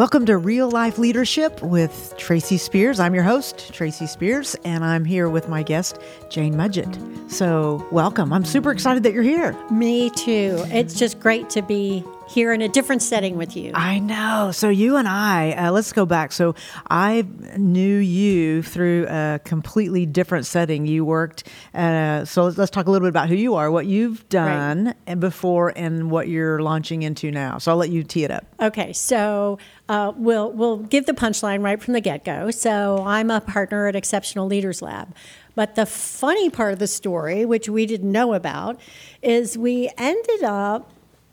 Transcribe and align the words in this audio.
Welcome 0.00 0.24
to 0.24 0.38
Real 0.38 0.70
Life 0.70 0.96
Leadership 0.96 1.60
with 1.62 2.14
Tracy 2.16 2.56
Spears. 2.56 2.98
I'm 2.98 3.14
your 3.14 3.22
host, 3.22 3.74
Tracy 3.74 4.06
Spears, 4.06 4.56
and 4.64 4.82
I'm 4.82 5.04
here 5.04 5.28
with 5.28 5.46
my 5.46 5.62
guest, 5.62 5.98
Jane 6.30 6.54
Mudgett. 6.54 7.30
So, 7.30 7.86
welcome. 7.92 8.32
I'm 8.32 8.46
super 8.46 8.70
excited 8.70 9.02
that 9.02 9.12
you're 9.12 9.22
here. 9.22 9.54
Me 9.70 10.08
too. 10.08 10.64
It's 10.68 10.98
just 10.98 11.20
great 11.20 11.50
to 11.50 11.60
be 11.60 12.02
here 12.30 12.52
in 12.52 12.62
a 12.62 12.68
different 12.68 13.02
setting 13.02 13.36
with 13.36 13.56
you. 13.56 13.72
I 13.74 13.98
know. 13.98 14.52
So 14.52 14.68
you 14.68 14.96
and 14.96 15.08
I, 15.08 15.50
uh, 15.52 15.72
let's 15.72 15.92
go 15.92 16.06
back. 16.06 16.30
So 16.30 16.54
I 16.88 17.26
knew 17.56 17.96
you 17.96 18.62
through 18.62 19.06
a 19.08 19.40
completely 19.44 20.06
different 20.06 20.46
setting. 20.46 20.86
You 20.86 21.04
worked. 21.04 21.48
Uh, 21.74 22.24
so 22.24 22.44
let's, 22.44 22.56
let's, 22.56 22.70
talk 22.70 22.86
a 22.86 22.90
little 22.90 23.04
bit 23.04 23.10
about 23.10 23.28
who 23.28 23.34
you 23.34 23.56
are, 23.56 23.68
what 23.68 23.86
you've 23.86 24.28
done 24.28 24.86
right. 24.86 24.96
and 25.08 25.20
before, 25.20 25.72
and 25.74 26.08
what 26.08 26.28
you're 26.28 26.62
launching 26.62 27.02
into 27.02 27.32
now. 27.32 27.58
So 27.58 27.72
I'll 27.72 27.76
let 27.76 27.90
you 27.90 28.04
tee 28.04 28.22
it 28.22 28.30
up. 28.30 28.46
Okay. 28.60 28.92
So 28.92 29.58
uh, 29.90 30.12
we'll 30.16 30.52
we'll 30.52 30.76
give 30.76 31.06
the 31.06 31.12
punchline 31.12 31.64
right 31.64 31.82
from 31.82 31.94
the 31.94 32.00
get 32.00 32.24
go. 32.24 32.52
So 32.52 33.02
I'm 33.04 33.28
a 33.28 33.40
partner 33.40 33.88
at 33.88 33.96
Exceptional 33.96 34.46
Leaders 34.46 34.80
Lab. 34.80 35.12
But 35.56 35.74
the 35.74 35.84
funny 35.84 36.48
part 36.48 36.72
of 36.72 36.78
the 36.78 36.86
story, 36.86 37.44
which 37.44 37.68
we 37.68 37.86
didn't 37.86 38.12
know 38.12 38.32
about, 38.34 38.80
is 39.20 39.58
we 39.58 39.90
ended 39.98 40.44
up 40.44 40.92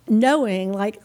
knowing 0.10 0.74
like 0.74 1.00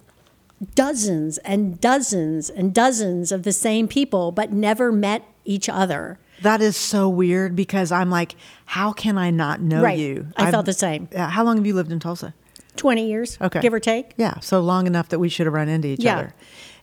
dozens 0.74 1.36
and 1.38 1.78
dozens 1.78 2.48
and 2.48 2.72
dozens 2.72 3.30
of 3.30 3.42
the 3.42 3.52
same 3.52 3.86
people, 3.86 4.32
but 4.32 4.50
never 4.50 4.90
met 4.90 5.22
each 5.44 5.68
other. 5.68 6.18
That 6.40 6.62
is 6.62 6.74
so 6.74 7.06
weird 7.06 7.54
because 7.54 7.92
I'm 7.92 8.08
like, 8.08 8.34
how 8.64 8.92
can 8.92 9.18
I 9.18 9.30
not 9.30 9.60
know 9.60 9.82
right. 9.82 9.98
you? 9.98 10.28
I 10.38 10.46
I've, 10.46 10.52
felt 10.52 10.64
the 10.64 10.72
same. 10.72 11.06
How 11.14 11.44
long 11.44 11.58
have 11.58 11.66
you 11.66 11.74
lived 11.74 11.92
in 11.92 12.00
Tulsa? 12.00 12.32
20 12.76 13.06
years, 13.06 13.36
okay. 13.42 13.60
give 13.60 13.74
or 13.74 13.80
take. 13.80 14.14
Yeah, 14.16 14.40
so 14.40 14.60
long 14.60 14.86
enough 14.86 15.10
that 15.10 15.18
we 15.18 15.28
should 15.28 15.44
have 15.44 15.52
run 15.52 15.68
into 15.68 15.88
each 15.88 16.02
yeah. 16.02 16.16
other. 16.16 16.34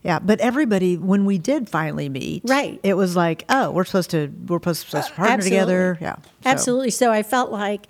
Yeah, 0.04 0.20
but 0.20 0.40
everybody, 0.40 0.98
when 0.98 1.26
we 1.26 1.38
did 1.38 1.70
finally 1.70 2.08
meet, 2.08 2.44
right, 2.46 2.80
it 2.84 2.94
was 2.94 3.16
like, 3.16 3.44
oh, 3.50 3.72
we're 3.72 3.84
supposed 3.84 4.12
to, 4.12 4.32
we're 4.48 4.60
supposed 4.60 5.10
to 5.10 5.14
partner 5.14 5.36
uh, 5.36 5.42
together. 5.42 5.98
Yeah, 6.00 6.16
so. 6.16 6.30
absolutely. 6.46 6.92
So 6.92 7.12
I 7.12 7.24
felt 7.24 7.52
like 7.52 7.88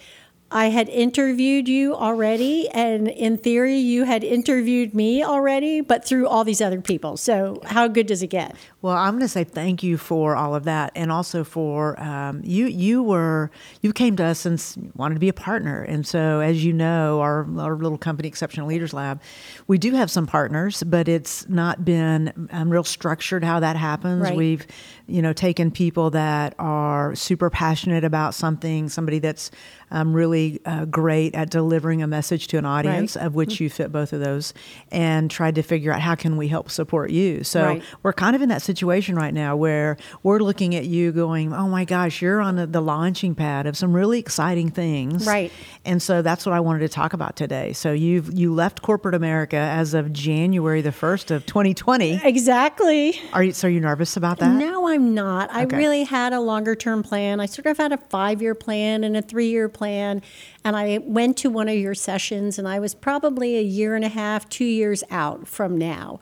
I 0.51 0.69
had 0.69 0.89
interviewed 0.89 1.67
you 1.67 1.93
already, 1.93 2.67
and 2.69 3.07
in 3.07 3.37
theory, 3.37 3.77
you 3.77 4.05
had 4.05 4.23
interviewed 4.23 4.95
me 4.95 5.23
already, 5.23 5.81
but 5.81 6.03
through 6.03 6.27
all 6.27 6.43
these 6.43 6.61
other 6.61 6.81
people. 6.81 7.17
So, 7.17 7.61
how 7.65 7.87
good 7.87 8.07
does 8.07 8.23
it 8.23 8.27
get? 8.27 8.55
Well, 8.81 8.95
I'm 8.95 9.11
going 9.11 9.21
to 9.21 9.27
say 9.27 9.43
thank 9.43 9.83
you 9.83 9.97
for 9.97 10.37
all 10.37 10.55
of 10.55 10.63
that, 10.63 10.93
and 10.95 11.11
also 11.11 11.43
for 11.43 11.99
um, 12.01 12.41
you. 12.45 12.67
You 12.67 13.03
were 13.03 13.51
you 13.81 13.91
came 13.91 14.15
to 14.15 14.23
us 14.23 14.45
and 14.45 14.91
wanted 14.95 15.15
to 15.15 15.19
be 15.19 15.27
a 15.27 15.33
partner, 15.33 15.83
and 15.83 16.07
so 16.07 16.39
as 16.39 16.63
you 16.63 16.71
know, 16.71 17.19
our 17.19 17.45
our 17.59 17.75
little 17.75 17.97
company, 17.97 18.29
Exceptional 18.29 18.67
Leaders 18.67 18.93
Lab, 18.93 19.21
we 19.67 19.77
do 19.77 19.91
have 19.91 20.09
some 20.09 20.25
partners, 20.25 20.81
but 20.83 21.09
it's 21.09 21.47
not 21.49 21.83
been 21.83 22.47
um, 22.53 22.69
real 22.69 22.85
structured 22.85 23.43
how 23.43 23.59
that 23.59 23.75
happens. 23.75 24.21
Right. 24.21 24.37
We've 24.37 24.65
you 25.07 25.21
know 25.21 25.33
taken 25.33 25.71
people 25.71 26.11
that 26.11 26.55
are 26.57 27.15
super 27.15 27.49
passionate 27.49 28.05
about 28.05 28.33
something, 28.33 28.87
somebody 28.87 29.19
that's 29.19 29.51
um, 29.91 30.13
really 30.13 30.61
uh, 30.65 30.85
great 30.85 31.35
at 31.35 31.49
delivering 31.49 32.01
a 32.01 32.07
message 32.07 32.47
to 32.47 32.57
an 32.57 32.65
audience, 32.65 33.17
right. 33.17 33.25
of 33.25 33.35
which 33.35 33.55
mm-hmm. 33.55 33.65
you 33.65 33.69
fit 33.69 33.91
both 33.91 34.13
of 34.13 34.21
those, 34.21 34.53
and 34.89 35.29
tried 35.29 35.55
to 35.55 35.63
figure 35.63 35.91
out 35.91 35.99
how 35.99 36.15
can 36.15 36.37
we 36.37 36.47
help 36.47 36.71
support 36.71 37.09
you. 37.11 37.43
So 37.43 37.65
right. 37.65 37.83
we're 38.03 38.13
kind 38.13 38.37
of 38.37 38.41
in 38.41 38.47
that 38.47 38.61
situation 38.69 39.15
right 39.15 39.33
now 39.33 39.55
where 39.55 39.97
we're 40.21 40.37
looking 40.37 40.75
at 40.75 40.85
you 40.85 41.11
going, 41.11 41.51
oh 41.53 41.67
my 41.67 41.85
gosh, 41.85 42.21
you're 42.21 42.39
on 42.39 42.55
the, 42.55 42.67
the 42.67 42.81
launching 42.81 43.33
pad 43.33 43.65
of 43.65 43.75
some 43.75 43.93
really 43.93 44.19
exciting 44.19 44.69
things, 44.69 45.25
right? 45.25 45.51
And 45.85 45.99
so 45.99 46.21
that's 46.21 46.45
what 46.45 46.53
I 46.53 46.59
wanted 46.59 46.79
to 46.81 46.89
talk 46.89 47.13
about 47.13 47.35
today. 47.35 47.73
So 47.73 47.91
you've 47.91 48.31
you 48.31 48.53
left 48.53 48.83
corporate 48.83 49.15
America 49.15 49.57
as 49.57 49.95
of 49.95 50.13
January 50.13 50.81
the 50.81 50.91
first 50.91 51.31
of 51.31 51.47
2020. 51.47 52.21
Exactly. 52.23 53.19
Are 53.33 53.43
you 53.43 53.53
so 53.53 53.67
are 53.67 53.71
you 53.71 53.79
nervous 53.79 54.15
about 54.15 54.37
that? 54.37 54.53
No, 54.53 54.87
I'm 54.87 55.15
not. 55.15 55.51
I 55.51 55.63
really 55.63 56.03
had 56.03 56.31
a 56.31 56.39
longer 56.39 56.75
term 56.75 57.01
plan. 57.01 57.39
I 57.39 57.47
sort 57.47 57.65
of 57.65 57.77
had 57.77 57.91
a 57.91 57.97
five 57.97 58.39
year 58.39 58.53
plan 58.53 59.03
and 59.03 59.17
a 59.17 59.21
three 59.23 59.49
year 59.49 59.67
plan. 59.67 60.21
And 60.63 60.75
I 60.75 60.99
went 61.01 61.37
to 61.37 61.49
one 61.49 61.69
of 61.69 61.75
your 61.75 61.95
sessions, 61.95 62.59
and 62.59 62.67
I 62.67 62.79
was 62.79 62.93
probably 62.93 63.57
a 63.57 63.61
year 63.61 63.95
and 63.95 64.03
a 64.05 64.09
half, 64.09 64.47
two 64.49 64.65
years 64.65 65.03
out 65.09 65.47
from 65.47 65.77
now. 65.77 66.19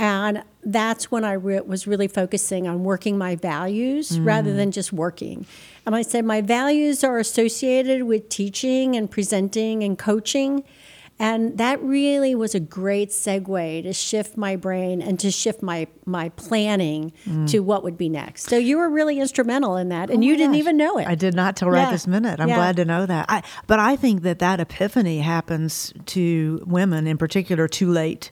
And 0.00 0.42
that's 0.64 1.10
when 1.10 1.24
I 1.24 1.34
re- 1.34 1.60
was 1.60 1.86
really 1.86 2.08
focusing 2.08 2.66
on 2.66 2.84
working 2.84 3.18
my 3.18 3.36
values 3.36 4.12
mm. 4.12 4.24
rather 4.24 4.54
than 4.54 4.70
just 4.70 4.94
working. 4.94 5.44
And 5.84 5.94
I 5.94 6.00
said, 6.00 6.24
my 6.24 6.40
values 6.40 7.04
are 7.04 7.18
associated 7.18 8.04
with 8.04 8.30
teaching 8.30 8.96
and 8.96 9.10
presenting 9.10 9.84
and 9.84 9.98
coaching. 9.98 10.64
And 11.18 11.58
that 11.58 11.82
really 11.82 12.34
was 12.34 12.54
a 12.54 12.60
great 12.60 13.10
segue 13.10 13.82
to 13.82 13.92
shift 13.92 14.38
my 14.38 14.56
brain 14.56 15.02
and 15.02 15.20
to 15.20 15.30
shift 15.30 15.60
my, 15.60 15.86
my 16.06 16.30
planning 16.30 17.12
mm. 17.26 17.46
to 17.50 17.60
what 17.60 17.82
would 17.82 17.98
be 17.98 18.08
next. 18.08 18.48
So 18.48 18.56
you 18.56 18.78
were 18.78 18.88
really 18.88 19.20
instrumental 19.20 19.76
in 19.76 19.90
that, 19.90 20.08
and 20.08 20.24
oh 20.24 20.26
you 20.26 20.34
didn't 20.34 20.52
gosh. 20.52 20.60
even 20.60 20.78
know 20.78 20.96
it. 20.96 21.06
I 21.06 21.14
did 21.14 21.34
not 21.34 21.56
till 21.56 21.68
right 21.68 21.82
yeah. 21.82 21.90
this 21.90 22.06
minute. 22.06 22.40
I'm 22.40 22.48
yeah. 22.48 22.56
glad 22.56 22.76
to 22.76 22.86
know 22.86 23.04
that. 23.04 23.26
I, 23.28 23.42
but 23.66 23.78
I 23.78 23.96
think 23.96 24.22
that 24.22 24.38
that 24.38 24.60
epiphany 24.60 25.18
happens 25.18 25.92
to 26.06 26.64
women 26.66 27.06
in 27.06 27.18
particular 27.18 27.68
too 27.68 27.90
late. 27.90 28.30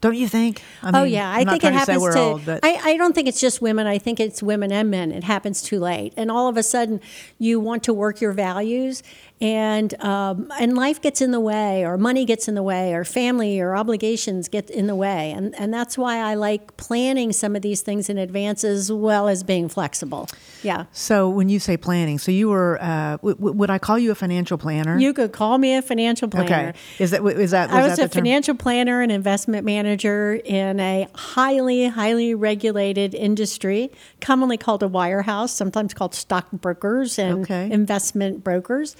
Don't 0.00 0.14
you 0.14 0.28
think? 0.28 0.62
I 0.82 0.88
oh, 0.88 0.92
mean, 0.92 1.02
oh 1.02 1.04
yeah, 1.04 1.32
I 1.32 1.44
think 1.44 1.64
it 1.64 1.72
happens 1.72 2.04
to. 2.04 2.12
to 2.12 2.18
old, 2.18 2.48
I, 2.48 2.78
I 2.84 2.96
don't 2.96 3.14
think 3.14 3.26
it's 3.26 3.40
just 3.40 3.60
women. 3.60 3.86
I 3.86 3.98
think 3.98 4.20
it's 4.20 4.42
women 4.42 4.70
and 4.70 4.90
men. 4.90 5.10
It 5.10 5.24
happens 5.24 5.60
too 5.60 5.80
late, 5.80 6.14
and 6.16 6.30
all 6.30 6.48
of 6.48 6.56
a 6.56 6.62
sudden, 6.62 7.00
you 7.38 7.58
want 7.58 7.82
to 7.84 7.92
work 7.92 8.20
your 8.20 8.32
values, 8.32 9.02
and 9.40 10.00
um, 10.02 10.52
and 10.58 10.76
life 10.76 11.00
gets 11.00 11.20
in 11.20 11.30
the 11.30 11.40
way, 11.40 11.84
or 11.84 11.96
money 11.96 12.24
gets 12.24 12.48
in 12.48 12.54
the 12.54 12.62
way, 12.62 12.92
or 12.92 13.04
family 13.04 13.60
or 13.60 13.76
obligations 13.76 14.48
get 14.48 14.68
in 14.70 14.86
the 14.86 14.94
way, 14.94 15.30
and 15.30 15.54
and 15.58 15.72
that's 15.72 15.96
why 15.96 16.18
I 16.18 16.34
like 16.34 16.76
planning 16.76 17.32
some 17.32 17.54
of 17.54 17.62
these 17.62 17.80
things 17.82 18.08
in 18.08 18.18
advance 18.18 18.64
as 18.64 18.90
well 18.90 19.28
as 19.28 19.42
being 19.42 19.68
flexible. 19.68 20.28
Yeah. 20.62 20.86
So 20.92 21.28
when 21.28 21.48
you 21.48 21.60
say 21.60 21.76
planning, 21.76 22.18
so 22.18 22.32
you 22.32 22.48
were, 22.48 22.82
uh, 22.82 23.18
w- 23.18 23.36
w- 23.36 23.54
would 23.54 23.70
I 23.70 23.78
call 23.78 23.98
you 23.98 24.10
a 24.10 24.14
financial 24.14 24.58
planner? 24.58 24.98
You 24.98 25.12
could 25.14 25.32
call 25.32 25.58
me 25.58 25.76
a 25.76 25.82
financial 25.82 26.28
planner. 26.28 26.70
Okay. 26.70 26.78
Is 26.98 27.12
that 27.12 27.24
is 27.24 27.52
that? 27.52 27.70
Was 27.70 27.78
I 27.78 27.88
was 27.88 27.96
that 27.98 28.06
a 28.06 28.08
financial 28.08 28.56
planner 28.56 29.00
and 29.02 29.12
investment 29.12 29.64
manager 29.64 30.40
in 30.44 30.80
a 30.80 31.06
highly 31.14 31.86
highly 31.86 32.34
regulated 32.34 33.14
industry, 33.14 33.92
commonly 34.20 34.56
called 34.56 34.82
a 34.82 34.88
wirehouse, 34.88 35.50
sometimes 35.50 35.94
called 35.94 36.14
stockbrokers 36.14 37.18
and 37.18 37.44
okay. 37.44 37.70
investment 37.70 38.42
brokers. 38.42 38.96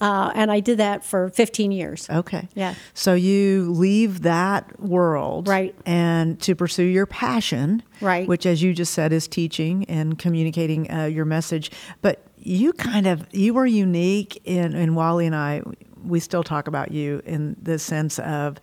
Uh, 0.00 0.32
and 0.34 0.50
I 0.50 0.60
did 0.60 0.78
that 0.78 1.04
for 1.04 1.28
15 1.28 1.72
years. 1.72 2.08
Okay. 2.08 2.48
Yeah. 2.54 2.74
So 2.94 3.14
you 3.14 3.70
leave 3.72 4.22
that 4.22 4.80
world. 4.80 5.46
Right. 5.46 5.74
And 5.84 6.40
to 6.40 6.54
pursue 6.54 6.84
your 6.84 7.06
passion. 7.06 7.82
Right. 8.00 8.26
Which, 8.26 8.46
as 8.46 8.62
you 8.62 8.72
just 8.72 8.94
said, 8.94 9.12
is 9.12 9.28
teaching 9.28 9.84
and 9.84 10.18
communicating 10.18 10.90
uh, 10.90 11.04
your 11.04 11.26
message. 11.26 11.70
But 12.00 12.24
you 12.38 12.72
kind 12.72 13.06
of, 13.06 13.26
you 13.32 13.52
were 13.52 13.66
unique 13.66 14.40
in, 14.44 14.74
and 14.74 14.96
Wally 14.96 15.26
and 15.26 15.36
I, 15.36 15.62
we 16.02 16.18
still 16.20 16.42
talk 16.42 16.66
about 16.66 16.92
you 16.92 17.20
in 17.26 17.56
the 17.60 17.78
sense 17.78 18.18
of 18.18 18.58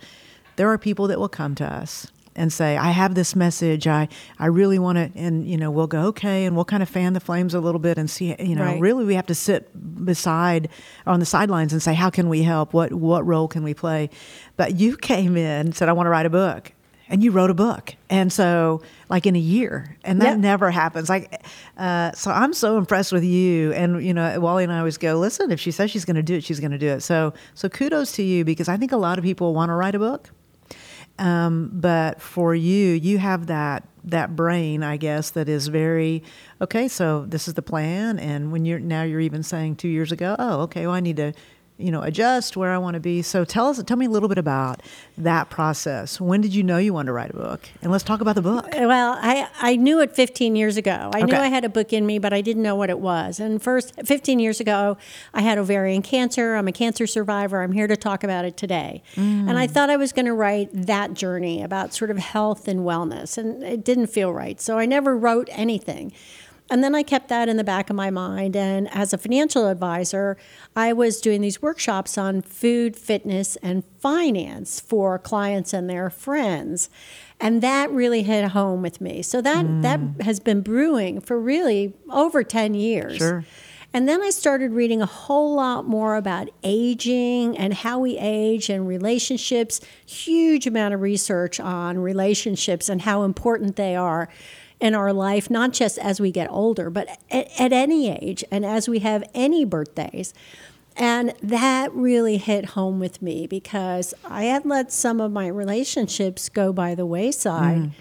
there 0.56 0.72
are 0.72 0.78
people 0.80 1.08
that 1.08 1.20
will 1.20 1.30
come 1.30 1.54
to 1.56 1.66
us 1.66 2.08
and 2.38 2.54
say, 2.54 2.78
I 2.78 2.92
have 2.92 3.16
this 3.16 3.36
message. 3.36 3.88
I, 3.88 4.08
I 4.40 4.46
really 4.46 4.80
want 4.80 4.98
to, 4.98 5.20
and, 5.20 5.46
you 5.50 5.58
know, 5.58 5.72
we'll 5.72 5.88
go, 5.88 6.04
okay, 6.04 6.46
and 6.46 6.56
we'll 6.56 6.66
kind 6.66 6.84
of 6.84 6.88
fan 6.88 7.14
the 7.14 7.20
flames 7.20 7.54
a 7.54 7.60
little 7.60 7.80
bit 7.80 7.98
and 7.98 8.10
see, 8.10 8.36
you 8.40 8.56
know, 8.56 8.64
right. 8.64 8.80
really 8.80 9.04
we 9.04 9.16
have 9.16 9.26
to 9.26 9.36
sit 9.36 9.70
beside 10.06 10.70
on 11.06 11.20
the 11.20 11.26
sidelines 11.26 11.74
and 11.74 11.82
say, 11.82 11.96
how 11.96 12.12
can 12.12 12.30
we 12.30 12.44
help? 12.44 12.74
What, 12.74 12.94
what 12.94 13.26
role 13.26 13.48
can 13.48 13.64
we 13.64 13.74
play? 13.74 14.12
But 14.56 14.80
you 14.80 14.96
came 14.96 15.36
in 15.36 15.68
and 15.68 15.76
said, 15.76 15.90
I 15.90 15.94
want 15.94 16.06
to 16.06 16.12
write 16.12 16.28
a 16.28 16.30
book. 16.30 16.72
And 17.10 17.24
you 17.24 17.32
wrote 17.32 17.50
a 17.50 17.54
book. 17.54 17.96
And 18.10 18.34
so, 18.34 18.82
like 19.08 19.26
in 19.26 19.34
a 19.34 19.40
year, 19.40 19.96
and 20.04 20.22
that 20.22 20.32
yep. 20.32 20.40
never 20.40 20.70
happens. 20.70 21.08
Like, 21.08 21.42
uh, 21.78 22.12
so 22.12 22.32
I'm 22.32 22.52
so 22.52 22.78
impressed 22.78 23.14
with 23.14 23.24
you. 23.24 23.72
And, 23.72 24.06
you 24.06 24.14
know, 24.14 24.38
Wally 24.42 24.66
and 24.66 24.74
I 24.74 24.80
always 24.80 24.98
go, 24.98 25.16
listen, 25.16 25.50
if 25.50 25.58
she 25.58 25.72
says 25.72 25.90
she's 25.90 26.04
going 26.04 26.18
to 26.18 26.22
do 26.22 26.36
it, 26.36 26.44
she's 26.44 26.60
going 26.60 26.72
to 26.72 26.78
do 26.78 26.90
it. 26.90 27.00
So, 27.00 27.34
so 27.54 27.70
kudos 27.70 28.12
to 28.18 28.24
you 28.24 28.44
because 28.44 28.68
I 28.68 28.76
think 28.76 28.92
a 28.92 28.98
lot 28.98 29.18
of 29.18 29.24
people 29.24 29.54
want 29.54 29.70
to 29.70 29.76
write 29.76 29.96
a 29.96 30.00
book 30.00 30.32
um, 31.20 31.70
but 31.74 32.22
for 32.22 32.54
you, 32.54 32.94
you 32.94 33.18
have 33.18 33.48
that 33.48 33.88
that 34.04 34.38
brain, 34.38 34.84
I 34.84 34.96
guess, 34.96 35.32
that 35.32 35.50
is 35.50 35.68
very 35.68 36.24
okay. 36.62 36.88
So 36.88 37.26
this 37.28 37.48
is 37.48 37.56
the 37.56 37.62
plan, 37.62 38.20
and 38.20 38.52
when 38.52 38.66
you're 38.66 38.80
now 38.80 39.04
you're 39.04 39.20
even 39.20 39.44
saying 39.44 39.76
two 39.76 39.90
years 39.90 40.12
ago, 40.12 40.36
oh, 40.40 40.62
okay, 40.62 40.86
well 40.86 40.96
I 40.96 41.00
need 41.00 41.18
to 41.18 41.34
you 41.78 41.92
know 41.92 42.02
adjust 42.02 42.58
where 42.58 42.72
I 42.72 42.78
want 42.78 42.96
to 42.96 43.00
be. 43.00 43.22
So 43.22 43.46
tell 43.46 43.68
us, 43.68 43.82
tell 43.84 43.98
me 43.98 44.06
a 44.06 44.10
little 44.10 44.30
bit 44.30 44.38
about 44.38 44.82
that 45.18 45.50
process. 45.50 46.20
When 46.20 46.42
did 46.42 46.54
you 46.54 46.64
know 46.64 46.78
you 46.78 46.94
wanted 46.94 47.08
to 47.08 47.14
write 47.14 47.32
a 47.32 47.34
book? 47.34 47.70
And 47.82 47.92
let's 47.92 48.04
talk 48.04 48.22
about 48.22 48.36
the 48.36 48.42
book. 48.42 48.68
Well, 48.74 49.18
I 49.22 49.48
I 49.62 49.76
knew 49.76 50.00
it 50.02 50.16
15 50.16 50.56
years 50.56 50.78
ago. 50.78 51.12
I 51.14 51.22
okay. 51.22 51.26
knew 51.26 51.38
I 51.38 51.48
had 51.48 51.66
a 51.66 51.70
book 51.70 51.94
in 51.94 52.06
me, 52.06 52.20
but 52.20 52.34
I 52.34 52.42
didn't 52.42 52.64
know 52.64 52.76
what 52.76 52.90
it 52.90 53.00
was. 53.00 53.40
And 53.40 53.62
first, 53.62 53.94
15 54.06 54.40
years 54.40 54.60
ago, 54.60 54.98
I 55.34 55.42
had 55.42 55.58
ovarian 55.58 56.02
cancer. 56.02 56.56
I'm 56.56 56.68
a 56.68 56.72
cancer 56.72 57.06
survivor. 57.06 57.62
I'm 57.62 57.72
here 57.72 57.88
to 57.88 57.98
talk 57.98 58.24
about 58.24 58.46
it 58.46 58.58
today. 58.58 59.04
Mm. 59.16 59.50
And 59.50 59.58
I 59.58 59.68
thought 59.68 59.90
I 59.90 59.98
was 59.98 60.12
going 60.12 60.26
to 60.26 60.34
write 60.34 60.70
that 60.74 61.14
journey 61.14 61.62
about 61.62 61.94
sort 61.94 62.12
of 62.12 62.18
health 62.18 62.68
and 62.68 62.82
wellness, 62.82 63.38
and 63.38 63.64
it 63.64 63.84
didn't 63.84 64.08
feel 64.08 64.34
right. 64.34 64.60
So 64.60 64.80
I 64.80 64.86
never 64.86 65.18
wrote 65.18 65.50
anything. 65.52 66.12
And 66.70 66.84
then 66.84 66.96
I 66.96 67.04
kept 67.04 67.30
that 67.30 67.48
in 67.48 67.58
the 67.58 67.64
back 67.64 67.90
of 67.90 67.96
my 67.96 68.10
mind. 68.10 68.56
And 68.56 68.94
as 68.94 69.14
a 69.14 69.18
financial 69.18 69.68
advisor, 69.68 70.38
I 70.76 70.94
was 70.94 71.22
doing 71.22 71.42
these 71.42 71.62
workshops 71.62 72.18
on 72.18 72.42
food, 72.42 72.96
fitness, 72.96 73.56
and 73.58 73.84
finance 74.00 74.80
for 74.80 75.18
clients 75.18 75.74
and 75.74 75.90
their 75.90 76.10
friends. 76.10 76.90
And 77.40 77.62
that 77.62 77.90
really 77.92 78.24
hit 78.24 78.50
home 78.50 78.82
with 78.82 79.00
me. 79.00 79.22
So 79.22 79.42
that, 79.42 79.66
mm. 79.66 79.82
that 79.84 80.24
has 80.24 80.40
been 80.40 80.62
brewing 80.62 81.22
for 81.22 81.40
really 81.40 81.94
over 82.10 82.44
10 82.44 82.74
years. 82.74 83.18
Sure. 83.18 83.46
And 83.94 84.08
then 84.08 84.22
I 84.22 84.32
started 84.32 84.74
reading 84.74 85.02
a 85.02 85.06
whole 85.06 85.56
lot 85.56 85.88
more 85.88 86.18
about 86.18 86.50
aging 86.62 87.58
and 87.58 87.74
how 87.74 88.00
we 88.00 88.18
age 88.18 88.70
and 88.70 88.88
relationships. 88.88 89.80
Huge 90.06 90.68
amount 90.68 90.94
of 90.94 91.02
research 91.02 91.60
on 91.60 91.98
relationships 91.98 92.90
and 92.90 93.02
how 93.02 93.24
important 93.24 93.76
they 93.76 93.96
are 93.96 94.30
in 94.80 94.94
our 94.94 95.12
life, 95.12 95.50
not 95.50 95.74
just 95.74 95.98
as 95.98 96.20
we 96.20 96.32
get 96.32 96.50
older, 96.52 96.90
but 96.90 97.08
at, 97.32 97.50
at 97.60 97.74
any 97.74 98.10
age 98.10 98.44
and 98.52 98.66
as 98.66 98.88
we 98.88 99.00
have 99.00 99.24
any 99.34 99.66
birthdays. 99.66 100.34
And 100.96 101.34
that 101.44 101.94
really 101.94 102.38
hit 102.38 102.66
home 102.66 103.00
with 103.00 103.22
me 103.22 103.46
because 103.46 104.14
I 104.26 104.46
had 104.46 104.66
let 104.66 104.92
some 104.92 105.22
of 105.22 105.32
my 105.32 105.48
relationships 105.48 106.50
go 106.50 106.74
by 106.74 106.96
the 106.96 107.06
wayside 107.06 107.78
mm. 107.78 107.92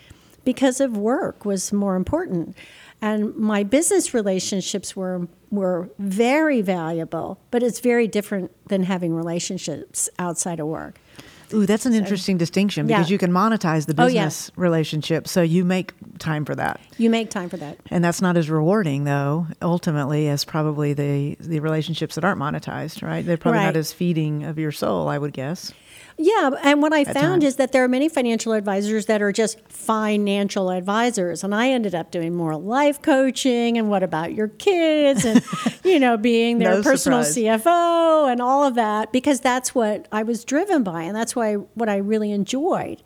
because 0.45 0.81
of 0.81 0.97
work 0.97 1.45
was 1.45 1.73
more 1.73 1.97
important. 1.97 2.57
And 3.03 3.37
my 3.37 3.63
business 3.63 4.15
relationships 4.15 4.97
were 4.97 5.29
were 5.51 5.91
very 5.99 6.61
valuable, 6.61 7.39
but 7.51 7.63
it's 7.63 7.81
very 7.81 8.09
different 8.09 8.51
than 8.69 8.83
having 8.83 9.15
relationships 9.15 10.09
outside 10.19 10.59
of 10.59 10.67
work. 10.67 10.99
Ooh, 11.53 11.67
that's 11.67 11.87
an 11.87 11.93
so, 11.93 11.99
interesting 11.99 12.39
distinction 12.39 12.87
because 12.87 13.09
yeah. 13.09 13.15
you 13.15 13.19
can 13.19 13.31
monetize 13.33 13.87
the 13.87 13.95
business 13.95 14.51
oh, 14.51 14.53
yeah. 14.57 14.63
relationship. 14.63 15.29
So 15.29 15.43
you 15.43 15.65
make 15.65 15.93
time 16.19 16.45
for 16.45 16.55
that. 16.55 16.81
You 16.99 17.11
make 17.11 17.31
time 17.31 17.49
for 17.49 17.57
that. 17.57 17.79
And 17.91 18.05
that's 18.05 18.21
not 18.21 18.37
as 18.37 18.51
rewarding 18.51 19.05
though, 19.05 19.47
ultimately, 19.63 20.29
as 20.29 20.45
probably 20.45 20.93
the 20.93 21.37
the 21.41 21.61
relationships 21.61 22.15
that 22.17 22.25
aren't 22.25 22.41
monetized, 22.41 23.03
right? 23.03 23.25
They're 23.25 23.37
probably 23.37 23.59
right. 23.59 23.67
not 23.67 23.77
as 23.77 23.93
feeding 23.93 24.45
of 24.45 24.59
your 24.59 24.73
soul, 24.73 25.09
I 25.09 25.19
would 25.19 25.33
guess. 25.33 25.73
Yeah, 26.19 26.53
and 26.63 26.81
what 26.81 26.95
I 26.95 27.05
found 27.05 27.45
is 27.45 27.57
that 27.57 27.73
there 27.73 27.85
are 27.85 27.89
many 27.89 28.09
financial 28.09 28.55
advisors 28.55 29.05
that 29.05 29.21
are 29.21 29.33
just 29.33 29.61
financial 29.69 30.71
advisors, 30.71 31.45
and 31.45 31.55
I 31.55 31.69
ended 31.71 31.95
up 31.95 32.11
doing 32.11 32.35
more 32.35 32.57
life 32.57 33.03
coaching 33.03 33.77
and 33.77 33.91
what 33.91 34.03
about 34.03 34.33
your 34.33 34.49
kids 34.49 35.27
and 35.27 35.45
you 35.85 36.01
know 36.01 36.17
being 36.17 36.59
their 36.59 36.77
no 36.77 36.83
personal 36.83 37.23
surprise. 37.23 37.63
CFO 37.63 38.33
and 38.33 38.41
all 38.41 38.65
of 38.65 38.77
that 38.77 39.13
because 39.13 39.41
that's 39.41 39.75
what 39.75 40.09
I 40.11 40.23
was 40.23 40.43
driven 40.45 40.83
by 40.83 41.03
and 41.03 41.15
that's 41.15 41.37
why 41.37 41.55
what 41.55 41.91
I 41.91 41.97
really 41.97 42.33
enjoyed. 42.33 43.03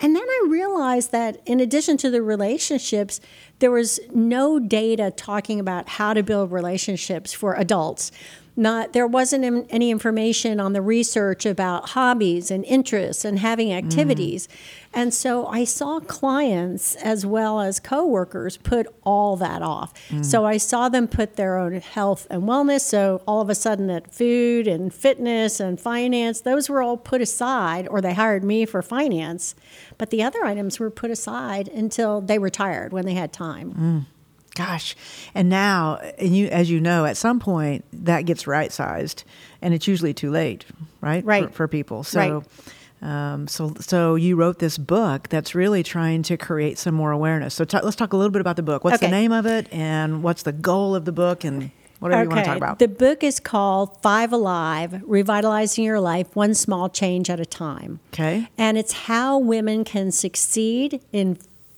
And 0.00 0.16
then 0.16 0.24
I 0.24 0.46
realized 0.48 1.12
that 1.12 1.40
in 1.46 1.60
addition 1.60 1.96
to 1.98 2.10
the 2.10 2.22
relationships, 2.22 3.20
there 3.58 3.70
was 3.70 4.00
no 4.12 4.58
data 4.58 5.12
talking 5.14 5.60
about 5.60 5.88
how 5.88 6.14
to 6.14 6.22
build 6.22 6.50
relationships 6.50 7.32
for 7.32 7.54
adults 7.54 8.10
not 8.56 8.92
there 8.92 9.06
wasn't 9.06 9.66
any 9.70 9.90
information 9.90 10.60
on 10.60 10.72
the 10.72 10.82
research 10.82 11.44
about 11.44 11.90
hobbies 11.90 12.50
and 12.50 12.64
interests 12.64 13.24
and 13.24 13.40
having 13.40 13.72
activities. 13.72 14.46
Mm. 14.46 14.50
And 14.96 15.14
so 15.14 15.46
I 15.48 15.64
saw 15.64 15.98
clients 15.98 16.94
as 16.96 17.26
well 17.26 17.60
as 17.60 17.80
coworkers 17.80 18.56
put 18.58 18.86
all 19.02 19.36
that 19.36 19.60
off. 19.60 19.92
Mm. 20.08 20.24
So 20.24 20.46
I 20.46 20.56
saw 20.56 20.88
them 20.88 21.08
put 21.08 21.34
their 21.34 21.58
own 21.58 21.80
health 21.80 22.28
and 22.30 22.44
wellness. 22.44 22.82
So 22.82 23.22
all 23.26 23.40
of 23.40 23.50
a 23.50 23.56
sudden, 23.56 23.88
that 23.88 24.14
food 24.14 24.68
and 24.68 24.94
fitness 24.94 25.58
and 25.58 25.80
finance, 25.80 26.42
those 26.42 26.68
were 26.68 26.80
all 26.80 26.96
put 26.96 27.20
aside, 27.20 27.88
or 27.88 28.00
they 28.00 28.14
hired 28.14 28.44
me 28.44 28.66
for 28.66 28.82
finance. 28.82 29.56
But 29.98 30.10
the 30.10 30.22
other 30.22 30.44
items 30.44 30.78
were 30.78 30.90
put 30.90 31.10
aside 31.10 31.66
until 31.68 32.20
they 32.20 32.38
retired 32.38 32.92
when 32.92 33.04
they 33.04 33.14
had 33.14 33.32
time. 33.32 33.72
Mm 33.72 34.13
gosh 34.54 34.94
and 35.34 35.48
now 35.48 35.96
and 36.18 36.36
you 36.36 36.46
as 36.48 36.70
you 36.70 36.80
know 36.80 37.04
at 37.04 37.16
some 37.16 37.40
point 37.40 37.84
that 37.92 38.22
gets 38.22 38.46
right 38.46 38.72
sized 38.72 39.24
and 39.60 39.74
it's 39.74 39.88
usually 39.88 40.14
too 40.14 40.30
late 40.30 40.64
right 41.00 41.24
right 41.24 41.48
for, 41.48 41.52
for 41.52 41.68
people 41.68 42.04
so 42.04 42.18
right. 42.20 42.44
Um, 43.04 43.48
so, 43.48 43.74
so 43.80 44.14
you 44.14 44.34
wrote 44.34 44.60
this 44.60 44.78
book 44.78 45.28
that's 45.28 45.54
really 45.54 45.82
trying 45.82 46.22
to 46.22 46.38
create 46.38 46.78
some 46.78 46.94
more 46.94 47.12
awareness. 47.12 47.54
So, 47.54 47.66
t- 47.66 47.78
let's 47.82 47.96
talk 47.96 48.14
a 48.14 48.16
little 48.16 48.30
bit 48.30 48.40
about 48.40 48.56
the 48.56 48.62
book. 48.62 48.82
What's 48.82 48.96
okay. 48.96 49.06
the 49.06 49.10
name 49.10 49.30
of 49.30 49.44
it, 49.44 49.68
and 49.70 50.22
what's 50.22 50.42
the 50.42 50.52
goal 50.52 50.94
of 50.94 51.04
the 51.04 51.12
book, 51.12 51.44
and 51.44 51.70
whatever 51.98 52.22
okay. 52.22 52.24
you 52.24 52.28
want 52.30 52.40
to 52.40 52.46
talk 52.46 52.56
about. 52.56 52.78
The 52.78 52.88
book 52.88 53.22
is 53.22 53.40
called 53.40 54.00
Five 54.00 54.32
Alive: 54.32 55.02
Revitalizing 55.04 55.84
Your 55.84 56.00
Life 56.00 56.34
One 56.34 56.54
Small 56.54 56.88
Change 56.88 57.28
at 57.28 57.38
a 57.38 57.44
Time. 57.44 58.00
Okay, 58.14 58.48
and 58.56 58.78
it's 58.78 58.92
how 58.92 59.36
women 59.36 59.84
can 59.84 60.10
succeed 60.10 61.02
in 61.12 61.36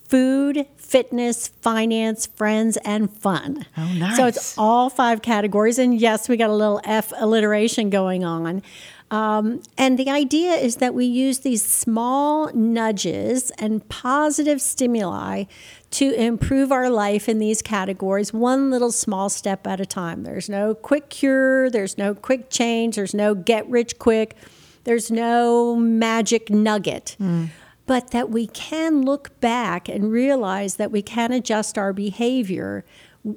food, 0.09 0.67
fitness, 0.77 1.49
finance, 1.49 2.27
friends, 2.27 2.77
and 2.79 3.11
fun. 3.11 3.67
Oh, 3.77 3.93
nice. 3.95 4.17
So 4.17 4.27
it's 4.27 4.57
all 4.57 4.89
five 4.89 5.23
categories. 5.23 5.79
And 5.79 6.01
yes, 6.01 6.29
we 6.29 6.37
got 6.37 6.51
a 6.51 6.55
little 6.55 6.81
F 6.85 7.13
alliteration 7.17 7.91
going 7.91 8.25
on. 8.25 8.63
Um, 9.11 9.63
and 9.79 9.99
the 9.99 10.11
idea 10.11 10.53
is 10.55 10.77
that 10.77 10.93
we 10.93 11.05
use 11.05 11.41
these 11.41 11.65
small 11.65 12.53
nudges 12.53 13.53
and 13.53 13.89
positive 13.89 14.61
stimuli 14.61 15.45
to 15.93 16.13
improve 16.13 16.73
our 16.73 16.91
life 16.91 17.29
in 17.29 17.39
these 17.39 17.63
categories, 17.63 18.33
one 18.33 18.71
little 18.71 18.91
small 18.91 19.29
step 19.29 19.65
at 19.67 19.81
a 19.81 19.87
time. 19.87 20.25
There's 20.25 20.49
no 20.49 20.75
quick 20.75 21.09
cure, 21.09 21.71
there's 21.71 21.97
no 21.97 22.15
quick 22.15 22.51
change, 22.51 22.97
there's 22.97 23.15
no 23.15 23.37
get 23.37 23.69
rich 23.69 23.99
quick, 24.01 24.37
there's 24.83 25.09
no 25.09 25.77
magic 25.77 26.51
nugget. 26.51 27.17
Mm 27.21 27.51
but 27.87 28.11
that 28.11 28.31
we 28.31 28.47
can 28.49 29.03
look 29.03 29.39
back 29.41 29.89
and 29.89 30.11
realize 30.11 30.77
that 30.77 30.91
we 30.91 31.03
can 31.03 31.33
adjust 31.33 31.79
our 31.79 31.93
behavior 31.93 32.85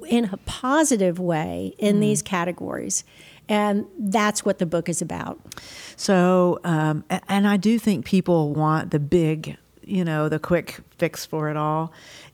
in 0.06 0.30
a 0.32 0.36
positive 0.38 1.18
way 1.18 1.74
in 1.78 1.96
mm. 1.96 2.00
these 2.00 2.22
categories. 2.22 3.04
And 3.48 3.86
that's 3.98 4.44
what 4.44 4.58
the 4.58 4.66
book 4.66 4.88
is 4.88 5.02
about. 5.02 5.40
So, 5.96 6.60
um, 6.62 7.04
and 7.28 7.48
I 7.48 7.56
do 7.56 7.78
think 7.78 8.04
people 8.04 8.54
want 8.54 8.92
the 8.92 9.00
big, 9.00 9.56
you 9.82 10.04
know, 10.04 10.28
the 10.28 10.38
quick 10.38 10.80
fix 10.98 11.26
for 11.26 11.50
it 11.50 11.56
all 11.56 11.92